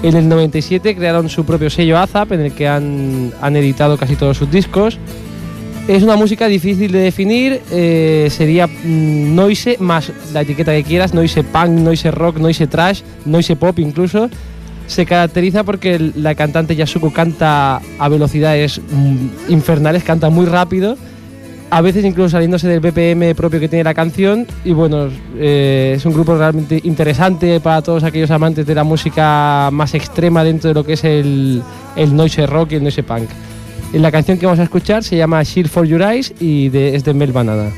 En 0.03 0.15
el 0.15 0.29
97 0.29 0.95
crearon 0.95 1.27
su 1.27 1.43
propio 1.43 1.71
sello 1.71 1.97
AZAP, 1.97 2.33
en 2.33 2.41
el 2.41 2.51
que 2.51 2.67
han, 2.67 3.33
han 3.41 3.55
editado 3.55 3.97
casi 3.97 4.15
todos 4.15 4.37
sus 4.37 4.51
discos. 4.51 4.99
Es 5.87 6.03
una 6.03 6.15
música 6.15 6.45
difícil 6.47 6.91
de 6.91 6.99
definir, 6.99 7.61
eh, 7.71 8.27
sería 8.29 8.67
mm, 8.67 9.33
noise 9.33 9.77
más 9.79 10.11
la 10.33 10.41
etiqueta 10.41 10.73
que 10.73 10.83
quieras, 10.83 11.15
noise 11.15 11.43
punk, 11.43 11.69
noise 11.69 12.11
rock, 12.11 12.37
noise 12.37 12.67
trash, 12.67 13.01
noise 13.25 13.55
pop 13.55 13.79
incluso 13.79 14.29
se 14.85 15.07
caracteriza 15.07 15.63
porque 15.63 15.97
la 16.15 16.35
cantante 16.35 16.75
Yasuko 16.75 17.11
canta 17.11 17.81
a 17.97 18.07
velocidades 18.07 18.79
mm, 18.79 19.51
infernales, 19.51 20.03
canta 20.03 20.29
muy 20.29 20.45
rápido, 20.45 20.95
a 21.71 21.79
veces 21.79 22.03
incluso 22.03 22.29
saliéndose 22.29 22.67
del 22.67 22.81
BPM 22.81 23.33
propio 23.33 23.59
que 23.59 23.69
tiene 23.69 23.85
la 23.85 23.93
canción. 23.93 24.45
Y 24.65 24.73
bueno, 24.73 25.07
eh, 25.37 25.93
es 25.95 26.05
un 26.05 26.13
grupo 26.13 26.37
realmente 26.37 26.79
interesante 26.83 27.61
para 27.61 27.81
todos 27.81 28.03
aquellos 28.03 28.29
amantes 28.29 28.65
de 28.65 28.75
la 28.75 28.83
música 28.83 29.69
más 29.71 29.95
extrema 29.95 30.43
dentro 30.43 30.67
de 30.67 30.73
lo 30.73 30.83
que 30.83 30.93
es 30.93 31.03
el, 31.05 31.63
noise 31.95 32.45
rock 32.45 32.73
y 32.73 32.75
el 32.75 32.83
noise 32.83 33.03
punk. 33.03 33.29
La 33.93 34.11
canción 34.11 34.37
que 34.37 34.45
vamos 34.45 34.59
a 34.59 34.63
escuchar 34.63 35.03
se 35.03 35.15
llama 35.15 35.41
Shield 35.43 35.69
for 35.69 35.85
Your 35.85 36.01
Eyes 36.01 36.33
y 36.41 36.69
es 36.75 37.05
de 37.05 37.13
Mel 37.13 37.31
Banana. 37.31 37.71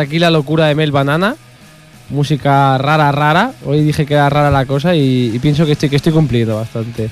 Aquí 0.00 0.18
la 0.18 0.30
locura 0.30 0.66
de 0.66 0.74
Mel 0.74 0.92
Banana. 0.92 1.36
Música 2.08 2.76
rara, 2.78 3.12
rara. 3.12 3.52
Hoy 3.64 3.82
dije 3.82 4.04
que 4.04 4.14
era 4.14 4.28
rara 4.28 4.50
la 4.50 4.66
cosa 4.66 4.94
y, 4.94 5.38
pienso 5.40 5.64
que 5.64 5.72
estoy, 5.72 5.88
que 5.88 5.96
estoy 5.96 6.12
cumpliendo 6.12 6.56
bastante. 6.56 7.10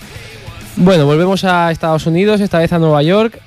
Bueno, 0.76 1.06
volvemos 1.06 1.44
a 1.44 1.70
Estados 1.70 2.06
Unidos, 2.06 2.40
esta 2.40 2.58
vez 2.58 2.72
a 2.72 2.78
Nueva 2.78 3.02
York. 3.02 3.40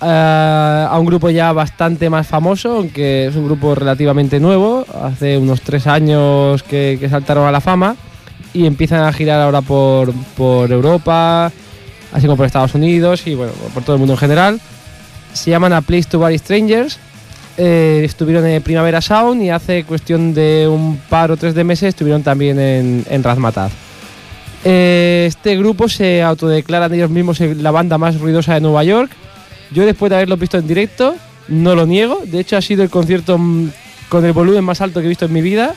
eh, 0.00 0.86
a 0.90 0.98
un 0.98 1.06
grupo 1.06 1.30
ya 1.30 1.52
bastante 1.52 2.10
más 2.10 2.26
famoso, 2.26 2.76
aunque 2.78 3.26
es 3.26 3.36
un 3.36 3.44
grupo 3.44 3.74
relativamente 3.74 4.40
nuevo. 4.40 4.84
Hace 5.02 5.38
unos 5.38 5.60
tres 5.60 5.86
años 5.86 6.62
que, 6.62 6.98
saltaron 7.10 7.46
a 7.46 7.52
la 7.52 7.60
fama 7.60 7.96
y 8.54 8.66
empiezan 8.66 9.04
a 9.04 9.12
girar 9.12 9.40
ahora 9.40 9.60
por, 9.60 10.12
por 10.36 10.70
Europa 10.72 11.52
así 12.12 12.26
como 12.26 12.36
por 12.36 12.46
Estados 12.46 12.74
Unidos 12.74 13.26
y 13.26 13.34
bueno, 13.34 13.52
por 13.74 13.82
todo 13.82 13.96
el 13.96 14.00
mundo 14.00 14.14
en 14.14 14.18
general. 14.18 14.60
Se 15.32 15.50
llaman 15.50 15.72
A 15.72 15.80
Place 15.80 16.04
to 16.04 16.18
Bury 16.18 16.38
Strangers. 16.38 16.98
Eh, 17.56 18.02
estuvieron 18.04 18.46
en 18.46 18.62
Primavera 18.62 19.00
Sound 19.00 19.42
y 19.42 19.50
hace 19.50 19.84
cuestión 19.84 20.32
de 20.32 20.66
un 20.68 20.96
par 21.08 21.30
o 21.30 21.36
tres 21.36 21.54
de 21.54 21.64
meses 21.64 21.90
estuvieron 21.90 22.22
también 22.22 22.58
en, 22.58 23.04
en 23.08 23.22
Razmataz. 23.22 23.72
Eh, 24.64 25.24
este 25.26 25.56
grupo 25.56 25.88
se 25.88 26.22
autodeclaran 26.22 26.92
ellos 26.94 27.10
mismos 27.10 27.40
la 27.40 27.70
banda 27.70 27.98
más 27.98 28.18
ruidosa 28.18 28.54
de 28.54 28.60
Nueva 28.60 28.84
York. 28.84 29.10
Yo 29.72 29.84
después 29.84 30.10
de 30.10 30.16
haberlo 30.16 30.36
visto 30.36 30.58
en 30.58 30.66
directo, 30.66 31.14
no 31.48 31.74
lo 31.74 31.86
niego. 31.86 32.20
De 32.24 32.40
hecho, 32.40 32.56
ha 32.56 32.62
sido 32.62 32.82
el 32.82 32.90
concierto 32.90 33.38
mm, 33.38 33.70
con 34.08 34.24
el 34.24 34.32
volumen 34.32 34.64
más 34.64 34.80
alto 34.80 35.00
que 35.00 35.06
he 35.06 35.08
visto 35.08 35.24
en 35.26 35.32
mi 35.32 35.42
vida. 35.42 35.74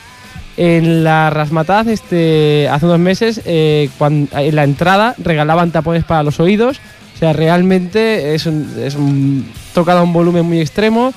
En 0.56 1.04
la 1.04 1.28
Rasmataz, 1.30 1.86
este, 1.88 2.68
hace 2.70 2.86
unos 2.86 2.98
meses, 2.98 3.42
eh, 3.44 3.90
cuando, 3.98 4.38
en 4.38 4.56
la 4.56 4.64
entrada 4.64 5.14
regalaban 5.18 5.70
tapones 5.70 6.04
para 6.04 6.22
los 6.22 6.40
oídos. 6.40 6.78
O 7.14 7.18
sea, 7.18 7.32
realmente 7.32 8.34
es 8.34 8.48
tocado 9.74 10.00
a 10.00 10.02
un 10.02 10.12
volumen 10.12 10.44
muy 10.44 10.60
extremo. 10.60 11.12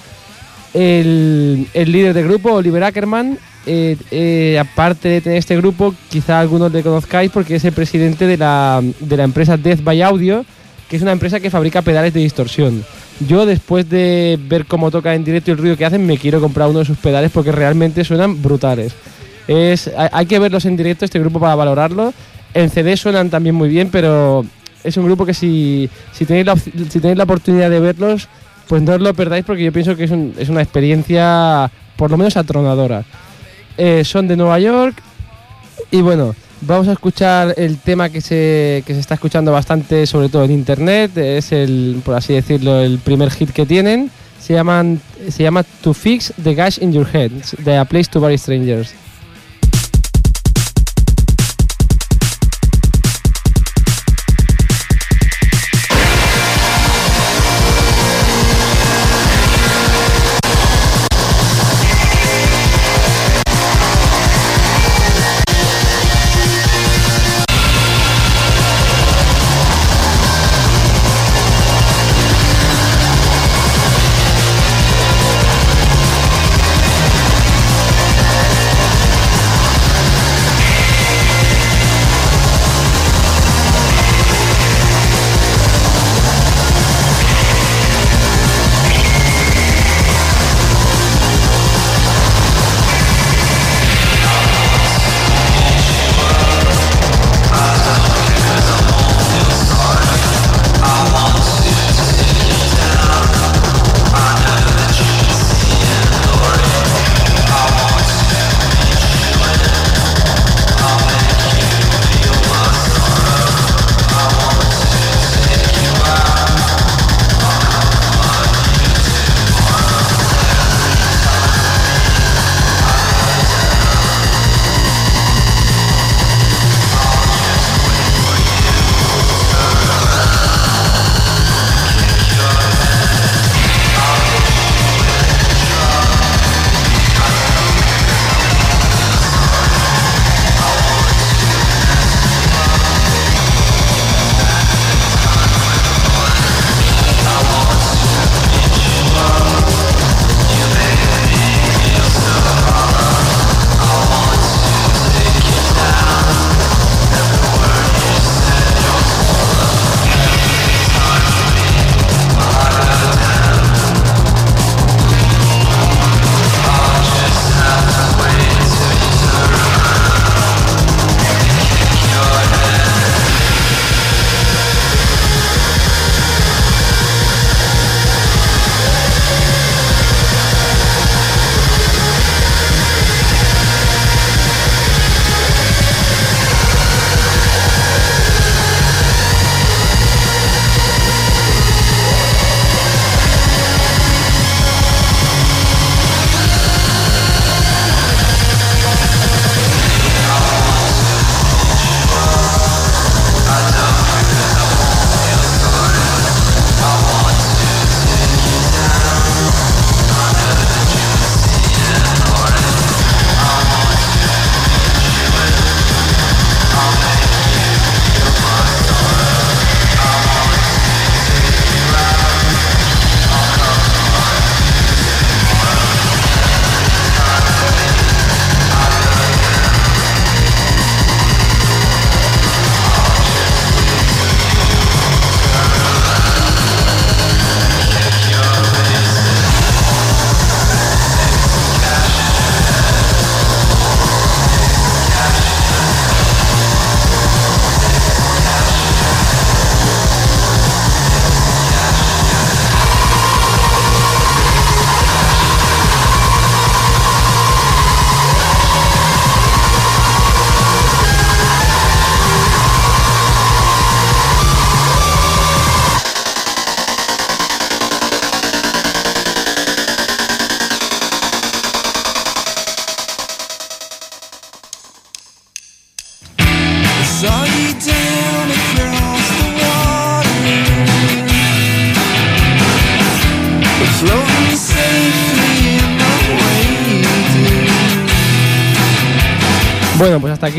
El, 0.74 1.68
el 1.74 1.92
líder 1.92 2.14
del 2.14 2.28
grupo, 2.28 2.54
Oliver 2.54 2.84
Ackerman, 2.84 3.40
eh, 3.66 3.98
eh, 4.10 4.58
aparte 4.58 5.10
de 5.10 5.22
tener 5.22 5.38
este 5.38 5.58
grupo, 5.58 5.94
quizá 6.10 6.40
algunos 6.40 6.72
le 6.72 6.82
conozcáis 6.82 7.30
porque 7.30 7.56
es 7.56 7.66
el 7.66 7.74
presidente 7.74 8.26
de 8.26 8.38
la, 8.38 8.82
de 9.00 9.18
la 9.18 9.24
empresa 9.24 9.58
Death 9.58 9.84
by 9.84 10.02
Audio, 10.02 10.46
que 10.90 10.96
es 10.96 11.02
una 11.02 11.12
empresa 11.12 11.40
que 11.40 11.52
fabrica 11.52 11.82
pedales 11.82 12.14
de 12.14 12.22
distorsión. 12.22 12.84
Yo 13.28 13.46
después 13.46 13.90
de 13.90 14.40
ver 14.42 14.66
cómo 14.66 14.92
toca 14.92 15.14
en 15.14 15.24
directo 15.24 15.52
y 15.52 15.54
el 15.54 15.58
ruido 15.58 15.78
que 15.78 15.86
hacen, 15.86 16.06
me 16.06 16.18
quiero 16.18 16.40
comprar 16.40 16.70
uno 16.70 16.80
de 16.80 16.86
sus 16.86 16.98
pedales 16.98 17.32
porque 17.32 17.52
realmente 17.52 18.04
suenan 18.04 18.42
brutales. 18.42 18.94
Es, 19.48 19.92
hay 19.96 20.26
que 20.26 20.40
verlos 20.40 20.66
en 20.66 20.78
directo, 20.78 21.06
este 21.06 21.20
grupo, 21.20 21.40
para 21.40 21.56
valorarlo. 21.56 22.14
En 22.54 22.70
CD 22.70 22.96
suenan 22.96 23.30
también 23.30 23.56
muy 23.56 23.68
bien, 23.68 23.90
pero 23.92 24.46
es 24.84 24.96
un 24.96 25.06
grupo 25.06 25.26
que 25.26 25.34
si, 25.34 25.90
si, 26.14 26.26
tenéis, 26.26 26.48
si 26.90 27.00
tenéis 27.00 27.18
la 27.18 27.26
oportunidad 27.26 27.70
de 27.70 27.80
verlos, 27.80 28.30
pues 28.70 28.84
no 28.84 28.94
os 28.94 29.02
lo 29.02 29.16
perdáis 29.16 29.44
porque 29.44 29.64
yo 29.64 29.74
pienso 29.74 29.96
que 29.96 30.04
es, 30.04 30.12
un, 30.12 30.36
es 30.38 30.48
una 30.48 30.62
experiencia 30.62 31.72
por 31.96 32.12
lo 32.12 32.18
menos 32.18 32.38
atronadora. 32.38 33.04
Eh, 33.78 34.04
son 34.06 34.28
de 34.28 34.38
Nueva 34.38 34.60
York 34.60 35.02
y 35.90 36.02
bueno, 36.02 36.36
vamos 36.62 36.88
a 36.88 36.92
escuchar 36.92 37.56
el 37.58 37.80
tema 37.80 38.10
que 38.10 38.22
se, 38.22 38.84
que 38.86 38.94
se 38.94 39.00
está 39.00 39.16
escuchando 39.16 39.52
bastante, 39.52 40.06
sobre 40.06 40.30
todo 40.30 40.44
en 40.44 40.52
internet. 40.52 41.18
Es 41.18 41.52
el, 41.52 42.00
por 42.06 42.14
así 42.14 42.34
decirlo, 42.34 42.80
el 42.80 43.00
primer 43.00 43.32
hit 43.32 43.50
que 43.50 43.66
tienen. 43.66 44.12
Se, 44.40 44.54
llaman, 44.54 45.02
se 45.30 45.42
llama 45.42 45.64
To 45.82 45.96
Fix 45.96 46.32
the 46.42 46.54
Gash 46.54 46.78
in 46.80 46.94
Your 46.94 47.08
Head, 47.12 47.32
de 47.58 47.76
A 47.76 47.86
Place 47.86 48.12
to 48.12 48.20
Bury 48.20 48.38
Strangers. 48.38 48.94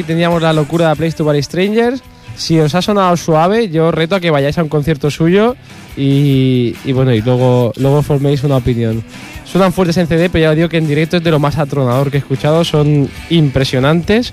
Teníamos 0.03 0.43
la 0.43 0.53
locura 0.53 0.89
de 0.89 0.97
Place 0.97 1.17
to 1.17 1.25
Bury 1.25 1.43
Strangers. 1.43 2.03
Si 2.37 2.59
os 2.59 2.75
ha 2.75 2.83
sonado 2.83 3.17
suave, 3.17 3.69
yo 3.69 3.91
reto 3.91 4.15
a 4.15 4.21
que 4.21 4.31
vayáis 4.31 4.57
a 4.59 4.63
un 4.63 4.69
concierto 4.69 5.11
suyo 5.11 5.57
y, 5.97 6.75
y 6.85 6.93
bueno, 6.93 7.13
y 7.13 7.21
luego, 7.21 7.73
luego 7.77 8.03
forméis 8.03 8.43
una 8.45 8.57
opinión. 8.57 9.03
Suenan 9.45 9.73
fuertes 9.73 9.97
en 9.97 10.07
CD, 10.07 10.31
pero 10.31 10.45
ya 10.45 10.51
os 10.51 10.57
digo 10.57 10.69
que 10.69 10.79
en 10.79 10.87
directo 10.87 11.17
es 11.17 11.25
de 11.25 11.31
lo 11.31 11.39
más 11.39 11.59
atronador 11.59 12.11
que 12.11 12.19
he 12.19 12.21
escuchado, 12.21 12.65
son 12.65 13.09
impresionantes. 13.31 14.33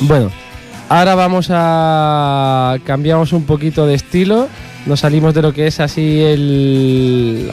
Bueno, 0.00 0.30
ahora 0.88 1.14
vamos 1.14 1.48
a 1.50 2.78
cambiamos 2.84 3.32
un 3.32 3.44
poquito 3.44 3.86
de 3.86 3.94
estilo, 3.94 4.48
nos 4.86 5.00
salimos 5.00 5.34
de 5.34 5.42
lo 5.42 5.52
que 5.52 5.66
es 5.66 5.80
así 5.80 6.20
el 6.20 7.52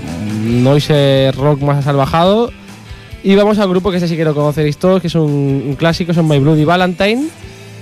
noise 0.63 1.31
rock 1.33 1.61
más 1.61 1.83
salvajado 1.83 2.51
y 3.25 3.35
vamos 3.35 3.57
al 3.59 3.67
grupo 3.67 3.89
que 3.91 3.97
ese 3.97 4.07
sí 4.07 4.15
que 4.15 4.23
lo 4.23 4.33
conoceréis 4.35 4.77
todos, 4.77 5.01
que 5.01 5.07
es 5.07 5.15
un, 5.15 5.75
clásico, 5.77 6.13
son 6.13 6.27
My 6.27 6.39
Bloody 6.39 6.63
Valentine, 6.63 7.27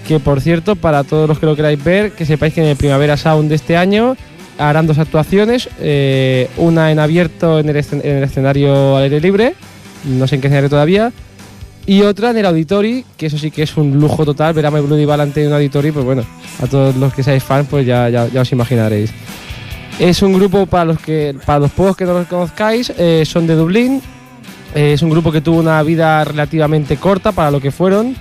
que 0.08 0.20
por 0.20 0.42
cierto, 0.42 0.76
para 0.76 1.04
todos 1.04 1.28
los 1.28 1.38
que 1.38 1.46
lo 1.46 1.56
queráis 1.56 1.84
ver, 1.84 2.14
que 2.14 2.26
sepáis 2.26 2.54
que 2.54 2.62
en 2.62 2.68
el 2.68 2.78
Primavera 2.78 3.18
Sound 3.18 3.50
de 3.50 3.56
este 3.56 3.78
año 3.78 4.16
harán 4.58 4.88
dos 4.88 4.98
actuaciones, 5.00 5.70
eh, 5.80 6.50
una 6.58 6.92
en 6.92 7.00
abierto 7.00 7.60
en 7.60 7.70
el, 7.70 7.76
escen- 7.76 8.02
en 8.04 8.18
el 8.18 8.24
escenario 8.24 8.96
al 8.98 9.04
aire 9.04 9.20
libre, 9.20 9.54
no 10.06 10.28
sé 10.28 10.36
en 10.36 10.42
qué 10.42 10.48
escenario 10.48 10.70
todavía, 10.70 11.12
y 11.86 12.02
otra 12.04 12.30
en 12.32 12.38
el 12.38 12.46
Auditori, 12.46 13.04
que 13.18 13.26
eso 13.26 13.38
sí 13.38 13.52
que 13.52 13.64
es 13.64 13.76
un 13.76 14.00
lujo 14.00 14.24
total, 14.24 14.54
ver 14.54 14.66
a 14.66 14.72
My 14.72 14.80
Bloody 14.80 15.04
Valentine 15.06 15.48
en 15.48 15.52
un 15.52 15.56
Auditori, 15.58 15.92
pues 15.92 16.06
bueno, 16.06 16.24
a 16.62 16.68
todos 16.68 16.96
los 16.96 17.14
que 17.14 17.22
seáis 17.24 17.44
fans, 17.44 17.68
pues 17.70 17.86
ya, 17.86 18.08
ya, 18.10 18.28
ya 18.28 18.42
os 18.42 18.52
imaginaréis. 18.54 19.12
Es 20.00 20.22
un 20.22 20.34
grupo 20.34 20.66
para 20.66 20.86
los 20.86 21.00
que 21.00 21.36
para 21.46 21.60
los 21.60 21.72
pocos 21.72 21.98
que 21.98 22.06
no 22.06 22.14
los 22.14 22.28
conozcáis, 22.28 22.94
eh, 22.98 23.24
son 23.26 23.46
de 23.46 23.56
Dublín. 23.56 24.02
Eh, 24.76 24.94
es 24.94 25.02
un 25.02 25.10
grupo 25.10 25.32
que 25.32 25.42
tuvo 25.42 25.60
una 25.60 25.82
vida 25.84 26.24
relativamente 26.24 26.98
corta 26.98 27.32
para 27.32 27.52
lo 27.52 27.60
que 27.62 27.72
fueron. 27.72 28.16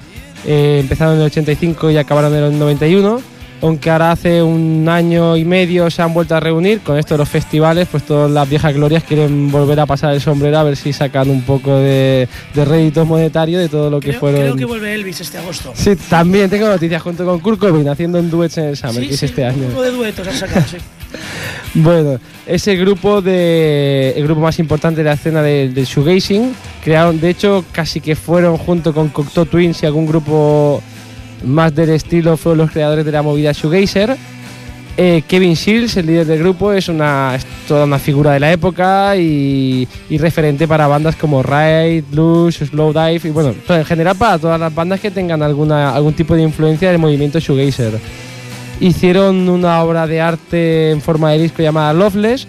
Eh, 0.47 0.79
empezaron 0.81 1.15
en 1.15 1.21
el 1.21 1.27
85 1.27 1.91
y 1.91 1.97
acabaron 1.97 2.35
en 2.35 2.45
el 2.45 2.59
91. 2.59 3.21
Aunque 3.63 3.91
ahora 3.91 4.11
hace 4.11 4.43
un 4.43 4.89
año 4.89 5.37
y 5.37 5.45
medio 5.45 5.89
se 5.89 6.03
han 6.03 6.13
vuelto 6.13 6.35
a 6.35 6.41
reunir 6.41 6.81
con 6.81 6.99
esto 6.99 7.15
de 7.15 7.19
los 7.19 7.29
festivales, 7.29 7.87
pues 7.89 8.03
todas 8.03 8.29
las 8.29 8.49
viejas 8.51 8.75
glorias 8.75 9.05
quieren 9.05 9.53
volver 9.53 9.79
a 9.79 9.87
pasar 9.87 10.13
el 10.13 10.21
sombrero 10.21 10.59
a 10.59 10.65
ver 10.65 10.77
si 10.77 10.93
sacan 10.93 11.31
un 11.31 11.43
poco 11.43 11.77
de, 11.77 12.27
de 12.55 12.65
rédito 12.65 13.07
monetario 13.07 13.61
de 13.61 13.69
todo 13.69 13.89
lo 13.89 14.01
que 14.01 14.09
Creo, 14.09 14.21
fueron. 14.21 14.41
creo 14.41 14.57
que 14.57 14.65
vuelve 14.65 14.93
Elvis 14.93 15.21
este 15.21 15.39
agosto. 15.39 15.73
Sí, 15.77 15.95
también 16.11 16.51
tengo 16.51 16.67
noticias 16.69 17.01
junto 17.01 17.25
con 17.25 17.39
Kurt 17.39 17.61
Cobain 17.61 17.89
haciendo 17.89 18.19
un 18.19 18.29
duets 18.31 18.59
en 18.59 18.65
el 18.65 18.77
Summer, 18.77 18.95
Sí, 19.01 19.07
que 19.09 19.15
es 19.15 19.21
sí, 19.21 19.27
este 19.27 19.43
un 19.43 19.49
año. 19.51 19.65
grupo 19.67 19.83
de 19.83 19.91
duetos 19.93 20.27
han 20.27 20.35
sacado, 20.35 20.67
sí. 20.69 20.79
Bueno, 21.75 22.19
es 22.47 22.69
el 22.69 22.79
grupo 22.79 23.23
de 23.23 24.13
el 24.15 24.25
grupo 24.25 24.43
más 24.43 24.59
importante 24.59 25.01
de 25.03 25.05
la 25.05 25.15
escena 25.15 25.43
del, 25.43 25.73
del 25.73 25.87
shoegazing. 25.87 26.55
Crearon, 26.85 27.19
de 27.19 27.31
hecho, 27.31 27.65
casi 27.73 28.01
que 28.01 28.15
fueron 28.15 28.59
junto 28.59 28.93
con 28.93 29.09
Cocteau 29.09 29.47
Twins 29.47 29.83
y 29.83 29.87
algún 29.87 30.07
grupo 30.07 30.83
más 31.45 31.75
del 31.75 31.91
estilo 31.91 32.37
fueron 32.37 32.59
los 32.59 32.71
creadores 32.71 33.05
de 33.05 33.13
la 33.13 33.23
movida 33.23 33.53
shoegazer. 33.53 34.17
Eh, 34.99 35.23
Kevin 35.27 35.55
Shields, 35.55 35.97
el 35.97 36.07
líder 36.07 36.27
del 36.27 36.41
grupo, 36.41 36.71
es, 36.71 36.89
una, 36.89 37.39
toda 37.67 37.85
una 37.85 37.99
figura 37.99 38.33
de 38.33 38.41
la 38.41 38.53
época 38.53 39.17
y, 39.17 39.89
referente 40.11 40.69
para 40.69 40.87
bandas 40.87 41.17
como 41.17 41.43
Ride, 41.43 42.05
Blues, 42.11 42.57
Slow 42.57 42.93
Dive 42.93 43.21
y 43.25 43.31
bueno, 43.31 43.55
en 43.71 43.85
general 43.87 44.17
para 44.17 44.39
todas 44.39 44.61
las 44.61 44.75
bandas 44.75 45.01
que 45.01 45.11
tengan 45.11 45.43
alguna, 45.43 45.95
algún 45.95 46.13
tipo 46.13 46.35
de 46.35 46.43
influencia 46.43 46.91
del 46.91 46.99
movimiento 46.99 47.39
shoegazer 47.39 47.99
hicieron 48.83 49.49
una 49.49 49.81
obra 49.83 50.07
de 50.09 50.21
arte 50.21 50.91
en 50.91 51.01
forma 51.01 51.31
de 51.31 51.39
disco 51.39 51.63
llamada 51.63 51.93
Loveless, 51.93 52.49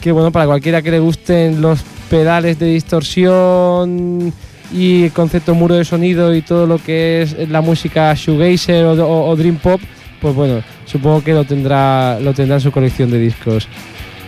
que 0.00 0.12
bueno, 0.12 0.30
para 0.30 0.46
cualquiera 0.46 0.82
que 0.82 0.90
le 0.90 0.98
gusten 0.98 1.62
los 1.62 1.82
pedales 2.10 2.58
de 2.58 2.66
distorsión 2.66 4.32
y 4.72 5.04
el 5.04 5.12
concepto 5.12 5.54
muro 5.54 5.74
de 5.74 5.86
sonido 5.86 6.34
y 6.34 6.42
todo 6.42 6.66
lo 6.66 6.78
que 6.78 7.22
es 7.22 7.48
la 7.48 7.62
música 7.62 8.12
shoegazer 8.14 8.84
o, 8.84 9.36
dream 9.36 9.56
pop, 9.56 9.80
pues 10.20 10.34
bueno, 10.34 10.62
supongo 10.84 11.24
que 11.24 11.32
lo 11.32 11.44
tendrá, 11.44 12.20
lo 12.20 12.34
tendrá 12.34 12.56
en 12.56 12.60
su 12.60 12.70
colección 12.70 13.10
de 13.10 13.18
discos. 13.18 13.66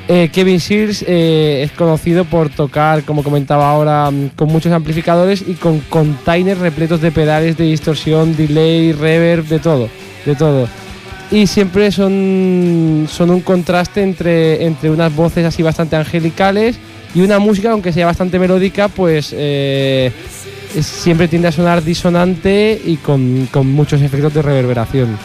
Eh, 0.09 0.31
Kevin 0.33 0.61
Sears 0.61 1.05
eh, 1.07 1.63
es 1.65 1.73
conocido 1.73 2.25
por 2.25 2.49
tocar, 2.49 3.03
como 3.03 3.23
comentaba 3.23 3.69
ahora, 3.69 4.11
mm, 4.11 4.29
con 4.37 4.49
muchos 4.49 4.73
amplificadores 4.73 5.45
y 5.47 5.55
con 5.55 5.81
containers 5.81 6.61
repletos 6.61 7.03
de 7.03 7.11
pedales 7.11 7.57
de 7.59 7.65
distorsión, 7.65 8.37
delay, 8.37 8.93
reverb, 8.93 9.47
de 9.47 9.59
todo, 9.59 9.89
de 10.25 10.35
todo. 10.37 10.69
Y 11.31 11.47
siempre 11.49 11.91
son, 11.91 13.09
son 13.11 13.31
un 13.31 13.41
contraste 13.41 14.03
entre, 14.03 14.65
entre 14.65 14.91
unas 14.91 15.15
voces 15.15 15.45
así 15.45 15.63
bastante 15.63 15.97
angelicales 15.97 16.77
y 17.15 17.21
una 17.21 17.39
música, 17.39 17.73
aunque 17.73 17.93
sea 17.93 18.07
bastante 18.07 18.39
melódica, 18.39 18.89
pues 18.89 19.35
eh, 19.37 20.13
siempre 20.81 21.27
tiende 21.27 21.49
a 21.49 21.53
sonar 21.53 21.83
disonante 21.83 22.81
y 22.85 22.97
con, 22.97 23.49
con 23.51 23.67
muchos 23.67 24.03
efectos 24.03 24.35
de 24.35 24.43
reverberación. 24.43 25.19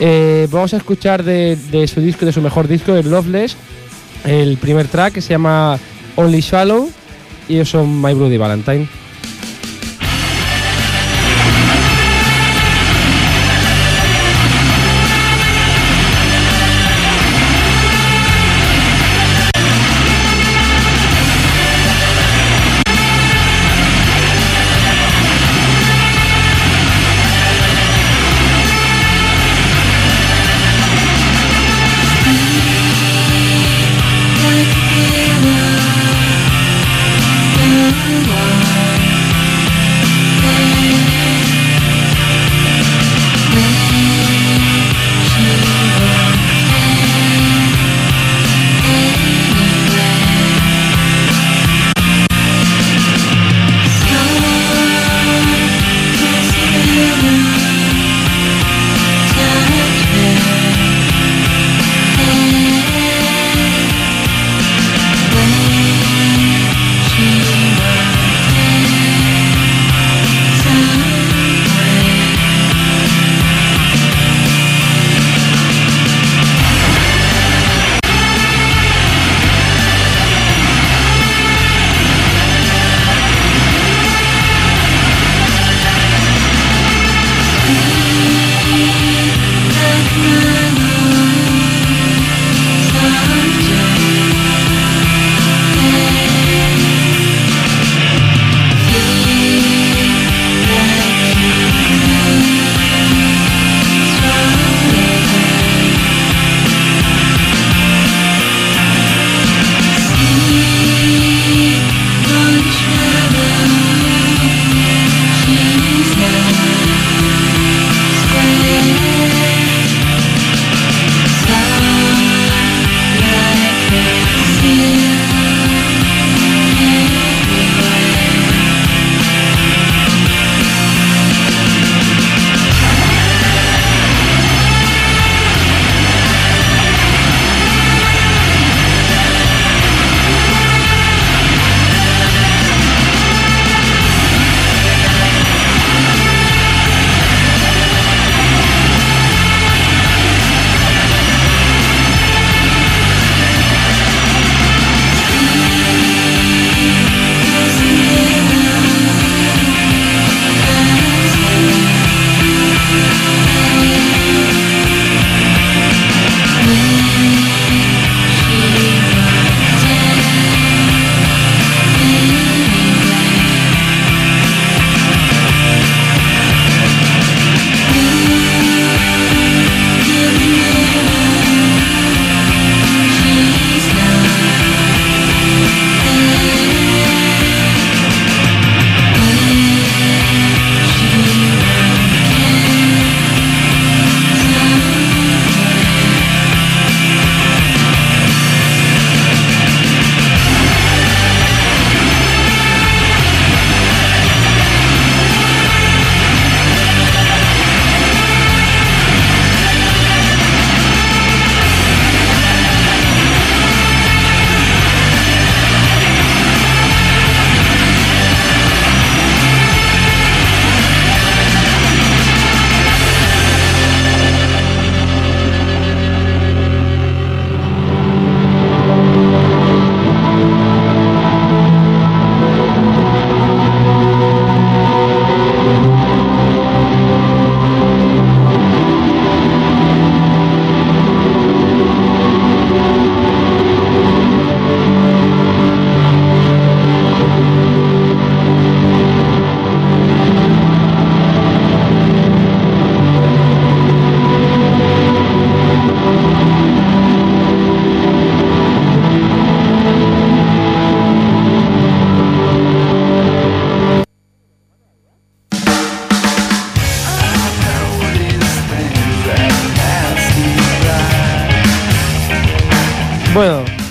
Eh, 0.00 0.46
vamos 0.50 0.74
a 0.74 0.76
escuchar 0.76 1.24
de, 1.24 1.56
de 1.70 1.86
su 1.88 2.00
disco, 2.00 2.26
de 2.26 2.32
su 2.32 2.42
mejor 2.42 2.68
disco, 2.68 2.94
el 2.94 3.10
Loveless, 3.10 3.56
el 4.24 4.58
primer 4.58 4.86
track 4.88 5.14
que 5.14 5.20
se 5.20 5.30
llama 5.30 5.78
Only 6.16 6.40
Shallow 6.40 6.90
y 7.48 7.64
son 7.64 8.02
My 8.02 8.12
Bloody 8.12 8.36
Valentine. 8.36 8.86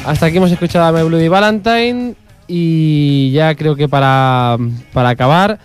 Hasta 0.07 0.25
aquí 0.27 0.37
hemos 0.37 0.51
escuchado 0.51 0.85
a 0.85 0.91
My 0.91 1.07
Bloody 1.07 1.27
Valentine 1.27 2.15
y 2.47 3.31
ya 3.31 3.55
creo 3.55 3.75
que 3.75 3.89
para, 3.89 4.57
para 4.93 5.09
acabar 5.09 5.59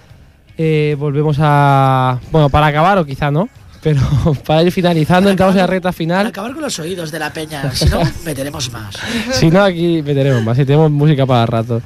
eh, 0.59 0.97
volvemos 0.99 1.37
a... 1.41 2.19
Bueno, 2.33 2.49
para 2.49 2.67
acabar 2.67 2.99
o 2.99 3.05
quizá 3.05 3.31
no, 3.31 3.49
pero 3.83 4.01
para 4.47 4.65
ir 4.65 4.73
finalizando, 4.73 5.31
entramos 5.31 5.55
en 5.55 5.61
la 5.61 5.67
recta 5.69 5.89
Para 5.91 5.93
final. 5.93 6.27
acabar 6.27 6.53
con 6.55 6.63
los 6.63 6.77
oídos 6.81 7.13
de 7.13 7.19
la 7.21 7.33
peña, 7.33 7.71
si 7.73 7.87
no, 7.87 8.01
meteremos 8.25 8.71
más. 8.73 8.97
Si 9.31 9.49
no, 9.49 9.63
aquí 9.63 10.03
meteremos 10.03 10.43
más 10.43 10.59
y 10.59 10.65
tenemos 10.65 10.91
música 10.91 11.25
para 11.25 11.47
rato. 11.47 11.81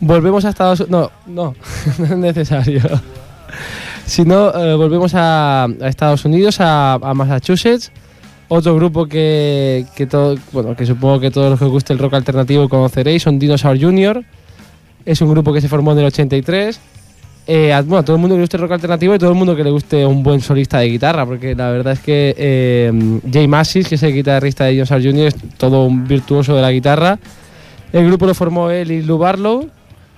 Volvemos 0.00 0.44
a 0.44 0.48
Estados 0.50 0.80
Unidos. 0.80 1.12
No, 1.26 1.54
no, 1.54 1.54
no 1.98 2.04
es 2.04 2.16
necesario. 2.16 2.82
Si 4.06 4.24
no, 4.24 4.50
eh, 4.52 4.74
volvemos 4.74 5.14
a, 5.14 5.64
a 5.64 5.88
Estados 5.88 6.24
Unidos, 6.24 6.60
a, 6.60 6.94
a 6.94 7.14
Massachusetts. 7.14 7.92
Otro 8.52 8.74
grupo 8.74 9.06
que, 9.06 9.86
todo, 10.10 10.36
bueno, 10.50 10.74
que 10.74 10.84
supongo 10.84 11.20
que 11.20 11.30
todos 11.30 11.50
los 11.50 11.58
que 11.60 11.66
os 11.66 11.70
guste 11.70 11.92
el 11.92 12.00
rock 12.00 12.14
alternativo 12.14 12.68
conoceréis 12.68 13.22
son 13.22 13.38
Dinosaur 13.38 13.80
Jr. 13.80 14.24
Es 15.04 15.20
un 15.20 15.30
grupo 15.30 15.52
que 15.52 15.60
se 15.60 15.68
formó 15.68 15.92
en 15.92 16.00
el 16.00 16.06
83. 16.06 16.80
Eh, 17.46 17.72
a 17.72 17.84
todo 17.84 18.16
el 18.16 18.20
mundo 18.20 18.34
que 18.34 18.38
le 18.38 18.42
guste 18.42 18.56
el 18.56 18.62
rock 18.62 18.72
alternativo 18.72 19.14
y 19.14 19.18
todo 19.20 19.30
el 19.30 19.36
mundo 19.36 19.54
que 19.54 19.62
le 19.62 19.70
guste 19.70 20.04
un 20.04 20.24
buen 20.24 20.40
solista 20.40 20.80
de 20.80 20.88
guitarra, 20.88 21.24
porque 21.24 21.54
la 21.54 21.70
verdad 21.70 21.92
es 21.92 22.00
que 22.00 22.34
eh, 22.36 23.20
Jay 23.32 23.46
Massis, 23.46 23.86
que 23.86 23.94
es 23.94 24.02
el 24.02 24.14
guitarrista 24.14 24.64
de 24.64 24.72
Dinosaur 24.72 25.00
Jr., 25.00 25.26
es 25.28 25.36
todo 25.56 25.84
un 25.84 26.08
virtuoso 26.08 26.56
de 26.56 26.62
la 26.62 26.72
guitarra. 26.72 27.20
El 27.92 28.04
grupo 28.08 28.26
lo 28.26 28.34
formó 28.34 28.68
él 28.68 28.90
y 28.90 29.02
Lou 29.02 29.18
Barlow, 29.18 29.70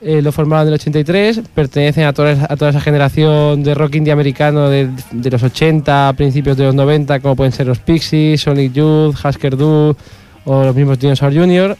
eh, 0.04 0.20
lo 0.20 0.32
formaron 0.32 0.66
en 0.66 0.74
el 0.74 0.80
83, 0.80 1.42
pertenecen 1.54 2.04
a 2.04 2.12
toda, 2.12 2.46
a 2.48 2.56
toda 2.56 2.70
esa 2.70 2.80
generación 2.80 3.62
de 3.62 3.72
rock 3.72 3.94
indie 3.94 4.12
americano 4.12 4.68
de, 4.68 4.90
los 5.12 5.42
80, 5.42 6.08
a 6.08 6.12
principios 6.14 6.56
de 6.56 6.64
los 6.64 6.74
90, 6.74 7.20
como 7.20 7.36
pueden 7.36 7.52
ser 7.52 7.68
los 7.68 7.78
Pixies, 7.78 8.40
Sonic 8.40 8.72
Youth, 8.72 9.14
Husker 9.24 9.56
Du 9.56 9.96
o 10.44 10.64
los 10.64 10.74
mismos 10.74 10.98
Dinosaur 10.98 11.32
Jr. 11.32 11.76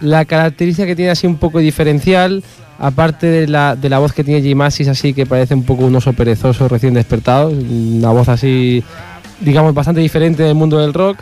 La 0.00 0.24
característica 0.24 0.86
que 0.86 0.96
tiene 0.96 1.10
así 1.10 1.26
un 1.26 1.36
poco 1.36 1.58
diferencial, 1.58 2.42
aparte 2.78 3.26
de 3.26 3.46
la, 3.46 3.76
de 3.76 3.90
la 3.90 3.98
voz 3.98 4.14
que 4.14 4.24
tiene 4.24 4.40
Jim 4.40 4.56
Massis, 4.56 4.88
así 4.88 5.12
que 5.12 5.26
parece 5.26 5.54
un 5.54 5.64
poco 5.64 5.84
un 5.84 5.94
oso 5.96 6.14
perezoso 6.14 6.66
recién 6.66 6.94
despertado, 6.94 7.50
una 7.50 8.10
voz 8.10 8.30
así, 8.30 8.82
digamos, 9.40 9.74
bastante 9.74 10.00
diferente 10.00 10.42
del 10.42 10.54
mundo 10.54 10.78
del 10.78 10.94
rock, 10.94 11.18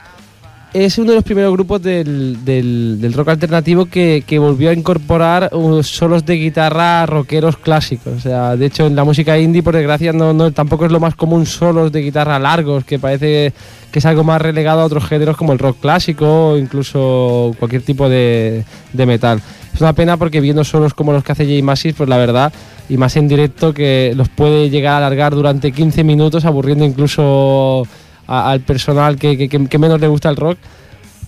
es 0.74 0.98
uno 0.98 1.10
de 1.10 1.14
los 1.14 1.24
primeros 1.24 1.52
grupos 1.52 1.80
del, 1.82 2.44
del- 2.44 2.98
del 3.00 3.12
rock 3.12 3.28
alternativo 3.28 3.86
que, 3.86 4.24
que 4.26 4.38
volvió 4.38 4.70
a 4.70 4.72
incorporar 4.74 5.48
solos 5.82 6.26
de 6.26 6.34
guitarra 6.34 7.06
rockeros 7.06 7.56
clásicos. 7.56 8.12
O 8.14 8.20
sea, 8.20 8.56
de 8.56 8.66
hecho, 8.66 8.86
en 8.86 8.96
la 8.96 9.04
música 9.04 9.38
indie, 9.38 9.62
por 9.62 9.74
desgracia, 9.76 10.12
no, 10.12 10.32
no, 10.32 10.50
tampoco 10.52 10.84
es 10.86 10.92
lo 10.92 10.98
más 11.00 11.14
común 11.14 11.46
solos 11.46 11.92
de 11.92 12.02
guitarra 12.02 12.38
largos, 12.38 12.84
que 12.84 12.98
parece 12.98 13.52
que 13.92 14.00
es 14.00 14.06
algo 14.06 14.24
más 14.24 14.42
relegado 14.42 14.80
a 14.80 14.84
otros 14.84 15.04
géneros 15.04 15.36
como 15.36 15.52
el 15.52 15.60
rock 15.60 15.78
clásico 15.80 16.48
o 16.48 16.58
incluso 16.58 17.54
cualquier 17.60 17.82
tipo 17.82 18.08
de, 18.08 18.64
de 18.92 19.06
metal. 19.06 19.40
Es 19.72 19.80
una 19.80 19.92
pena 19.92 20.16
porque 20.16 20.40
viendo 20.40 20.64
solos 20.64 20.92
como 20.94 21.12
los 21.12 21.22
que 21.22 21.32
hace 21.32 21.46
Jay 21.46 21.62
Massis, 21.62 21.94
pues 21.94 22.08
la 22.08 22.16
verdad, 22.16 22.52
y 22.88 22.96
más 22.96 23.16
en 23.16 23.28
directo, 23.28 23.72
que 23.72 24.12
los 24.16 24.28
puede 24.28 24.70
llegar 24.70 24.94
a 24.94 25.06
alargar 25.06 25.34
durante 25.36 25.70
15 25.70 26.02
minutos, 26.02 26.44
aburriendo 26.44 26.84
incluso 26.84 27.86
al 28.26 28.60
personal 28.60 29.16
que, 29.16 29.78
menos 29.78 30.00
le 30.00 30.08
gusta 30.08 30.30
el 30.30 30.36
rock, 30.36 30.58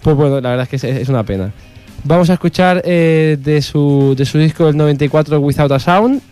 pues 0.03 0.17
bueno, 0.17 0.41
la 0.41 0.51
verdad 0.51 0.63
es 0.65 0.69
que 0.69 0.77
es, 0.77 0.85
es 0.85 1.09
una 1.09 1.25
pena. 1.25 1.53
Vamos 2.05 2.31
a 2.31 2.35
escuchar 2.35 2.83
eh, 2.85 3.37
de, 3.41 3.61
su, 3.63 4.15
de 4.17 4.25
su 4.25 4.39
disco 4.39 4.67
del 4.67 4.77
94, 4.77 5.41
Without 5.41 5.73
a 5.73 5.79
Sound, 5.79 6.23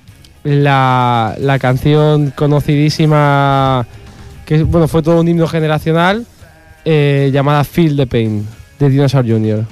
la, 0.45 1.35
la 1.41 1.59
canción 1.59 2.31
conocidísima, 2.31 3.87
que 4.47 4.63
bueno, 4.63 4.87
fue 4.87 5.03
todo 5.03 5.21
un 5.21 5.29
himno 5.29 5.49
generacional, 5.49 6.27
eh, 6.85 7.31
llamada 7.33 7.65
Feel 7.65 7.97
the 7.97 8.07
Pain, 8.07 8.47
de 8.79 8.89
Dinosaur 8.89 9.27
Jr. 9.27 9.65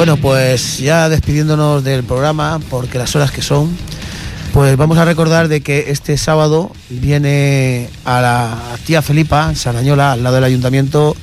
Bueno, 0.00 0.16
pues 0.16 0.78
ya 0.78 1.10
despidiéndonos 1.10 1.84
del 1.84 2.04
programa, 2.04 2.58
porque 2.70 2.96
las 2.96 3.14
horas 3.16 3.30
que 3.30 3.42
son, 3.42 3.68
pues 4.54 4.74
vamos 4.78 4.96
a 4.96 5.04
recordar 5.04 5.48
de 5.48 5.60
que 5.60 5.90
este 5.90 6.16
sábado 6.16 6.72
viene 6.88 7.90
a 8.06 8.22
la 8.22 8.58
tía 8.86 9.02
Felipa, 9.02 9.54
Sarañola, 9.54 10.12
al 10.12 10.22
lado 10.22 10.36
del 10.36 10.44
ayuntamiento, 10.44 11.14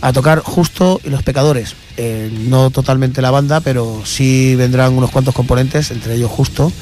a 0.00 0.14
tocar 0.14 0.38
Justo 0.38 0.98
y 1.04 1.10
los 1.10 1.22
Pecadores. 1.22 1.74
Eh, 1.98 2.32
no 2.48 2.70
totalmente 2.70 3.20
la 3.20 3.30
banda, 3.30 3.60
pero 3.60 4.00
sí 4.06 4.54
vendrán 4.56 4.94
unos 4.94 5.10
cuantos 5.10 5.34
componentes, 5.34 5.90
entre 5.90 6.14
ellos 6.14 6.30
Justo, 6.30 6.72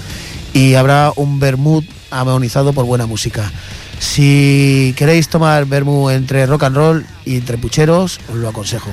y 0.53 0.75
habrá 0.75 1.13
un 1.17 1.41
vermut 1.41 1.85
amonizado 2.13 2.73
por 2.73 2.85
buena 2.85 3.07
música. 3.07 3.51
Si 3.99 4.95
queréis 4.97 5.29
tomar 5.29 5.67
vermut 5.67 6.13
entre 6.13 6.47
rock 6.47 6.63
and 6.63 6.77
roll 6.77 7.07
y 7.25 7.39
entre 7.39 7.59
pucheros, 7.59 8.21
os 8.31 8.37
lo 8.37 8.49
aconsejo. 8.49 8.93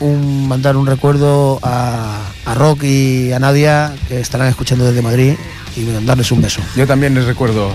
Un, 0.00 0.48
mandar 0.48 0.76
un 0.76 0.86
recuerdo 0.86 1.58
a, 1.62 2.20
a 2.44 2.54
Rock 2.54 2.84
y 2.84 3.32
a 3.32 3.38
Nadia, 3.38 3.94
que 4.08 4.20
estarán 4.20 4.48
escuchando 4.48 4.84
desde 4.84 5.02
Madrid, 5.02 5.34
y 5.76 5.80
mandarles 5.80 6.30
un 6.32 6.42
beso. 6.42 6.60
Yo 6.74 6.86
también 6.86 7.14
les 7.14 7.24
recuerdo 7.24 7.70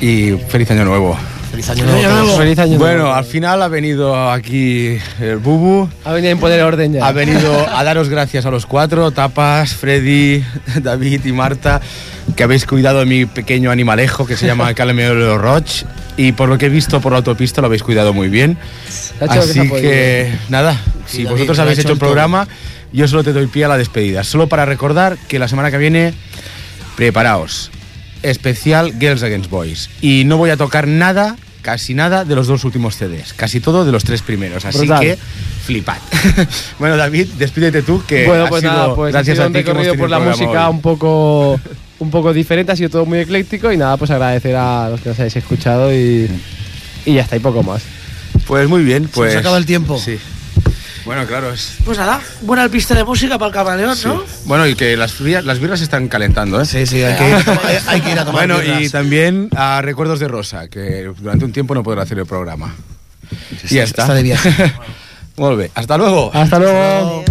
y 0.00 0.32
feliz 0.48 0.70
año 0.70 0.84
nuevo. 0.84 1.16
Feliz 1.54 1.70
año 1.70 1.84
Feliz 1.84 1.94
año 1.94 2.08
nuevo. 2.08 2.24
nuevo. 2.24 2.38
Feliz 2.38 2.58
año 2.58 2.78
Bueno, 2.78 3.14
al 3.14 3.24
final 3.24 3.62
ha 3.62 3.68
venido 3.68 4.28
aquí 4.28 4.98
el 5.20 5.36
Bubu, 5.36 5.88
Ha 6.04 6.12
venido 6.12 6.30
a 6.30 6.32
imponer 6.32 6.60
orden 6.62 6.94
ya. 6.94 7.06
ha 7.06 7.12
venido 7.12 7.68
a 7.68 7.84
daros 7.84 8.08
gracias 8.08 8.44
a 8.44 8.50
los 8.50 8.66
cuatro, 8.66 9.12
Tapas, 9.12 9.72
Freddy, 9.74 10.42
David 10.82 11.24
y 11.24 11.30
Marta, 11.32 11.80
que 12.34 12.42
habéis 12.42 12.66
cuidado 12.66 12.98
de 12.98 13.06
mi 13.06 13.26
pequeño 13.26 13.70
animalejo 13.70 14.26
que 14.26 14.36
se 14.36 14.46
llama 14.46 14.74
Calameo 14.74 15.38
Roch 15.38 15.84
y 16.16 16.32
por 16.32 16.48
lo 16.48 16.58
que 16.58 16.66
he 16.66 16.70
visto 16.70 17.00
por 17.00 17.12
la 17.12 17.18
autopista 17.18 17.60
lo 17.60 17.68
habéis 17.68 17.84
cuidado 17.84 18.12
muy 18.12 18.28
bien. 18.28 18.58
Que 19.20 19.24
Así 19.24 19.68
que 19.70 20.32
nada, 20.48 20.80
si 21.06 21.18
David, 21.22 21.34
vosotros 21.34 21.58
habéis 21.60 21.78
hecho 21.78 21.92
el 21.92 21.98
programa, 21.98 22.48
yo 22.92 23.06
solo 23.06 23.22
te 23.22 23.32
doy 23.32 23.46
pie 23.46 23.64
a 23.64 23.68
la 23.68 23.78
despedida. 23.78 24.24
Solo 24.24 24.48
para 24.48 24.64
recordar 24.64 25.16
que 25.28 25.38
la 25.38 25.46
semana 25.46 25.70
que 25.70 25.78
viene, 25.78 26.14
preparaos. 26.96 27.70
Especial 28.22 28.98
Girls 28.98 29.22
Against 29.22 29.50
Boys. 29.50 29.90
Y 30.00 30.24
no 30.24 30.38
voy 30.38 30.50
a 30.50 30.56
tocar 30.56 30.88
nada, 30.88 31.36
casi 31.64 31.94
nada, 31.94 32.26
de 32.26 32.34
los 32.36 32.46
dos 32.46 32.62
últimos 32.64 32.94
CDs. 32.94 33.32
Casi 33.32 33.58
todo 33.58 33.86
de 33.86 33.90
los 33.90 34.04
tres 34.04 34.20
primeros. 34.20 34.66
Así 34.66 34.78
Brutal. 34.80 35.00
que 35.00 35.18
flipad. 35.64 35.96
bueno, 36.78 36.96
David, 36.96 37.28
despídete 37.38 37.82
tú, 37.82 38.02
que 38.06 38.26
bueno, 38.26 38.44
ha 38.44 38.48
pues 38.48 38.60
sido 38.60 38.72
nada, 38.72 38.94
pues 38.94 39.14
ha 39.14 39.18
gracias 39.18 39.36
sido 39.36 39.44
a 39.44 39.46
un 39.46 39.52
ti 39.54 39.64
que 39.64 39.70
hemos 39.70 39.96
por 39.96 40.10
la 40.10 40.18
música 40.18 40.68
hoy. 40.68 40.74
un 40.74 40.82
poco, 40.82 41.58
un 42.00 42.10
poco 42.10 42.34
diferente, 42.34 42.70
ha 42.70 42.76
sido 42.76 42.90
todo 42.90 43.06
muy 43.06 43.18
ecléctico 43.18 43.72
y 43.72 43.78
nada, 43.78 43.96
pues 43.96 44.10
agradecer 44.10 44.54
a 44.54 44.90
los 44.90 45.00
que 45.00 45.08
nos 45.08 45.18
hayáis 45.18 45.36
escuchado 45.36 45.92
y, 45.92 46.28
y 47.06 47.14
ya 47.14 47.22
está, 47.22 47.36
y 47.36 47.40
poco 47.40 47.62
más. 47.62 47.82
Pues 48.46 48.68
muy 48.68 48.84
bien, 48.84 49.08
pues. 49.08 49.32
nos 49.32 49.40
acaba 49.40 49.56
el 49.56 49.64
tiempo. 49.64 49.98
Sí. 49.98 50.18
Bueno, 51.04 51.26
claro, 51.26 51.52
es. 51.52 51.76
Pues 51.84 51.98
nada, 51.98 52.20
buena 52.40 52.68
pista 52.68 52.94
de 52.94 53.04
música 53.04 53.38
para 53.38 53.48
el 53.48 53.54
camaleón, 53.54 53.96
sí. 53.96 54.08
¿no? 54.08 54.24
Bueno, 54.46 54.66
y 54.66 54.74
que 54.74 54.96
las, 54.96 55.20
las 55.20 55.58
birras 55.58 55.80
se 55.80 55.84
están 55.84 56.08
calentando, 56.08 56.60
¿eh? 56.60 56.64
Sí, 56.64 56.86
sí, 56.86 57.02
hay 57.02 57.16
que 57.16 57.28
ir 57.28 57.34
a 57.34 57.44
tomar, 57.44 57.60
hay 57.86 58.00
que 58.00 58.10
ir 58.12 58.18
a 58.18 58.24
tomar 58.24 58.46
Bueno, 58.48 58.80
y 58.80 58.88
también 58.88 59.48
a 59.54 59.82
Recuerdos 59.82 60.18
de 60.20 60.28
Rosa, 60.28 60.68
que 60.68 61.10
durante 61.18 61.44
un 61.44 61.52
tiempo 61.52 61.74
no 61.74 61.82
podrá 61.82 62.02
hacer 62.02 62.18
el 62.18 62.26
programa. 62.26 62.74
y 63.68 63.74
ya 63.74 63.84
está. 63.84 64.02
está 64.02 64.14
de 64.14 64.22
viaje. 64.22 64.50
Bé. 65.36 65.70
Hasta 65.74 65.98
luego. 65.98 66.30
Hasta 66.32 66.58
luego. 66.58 67.24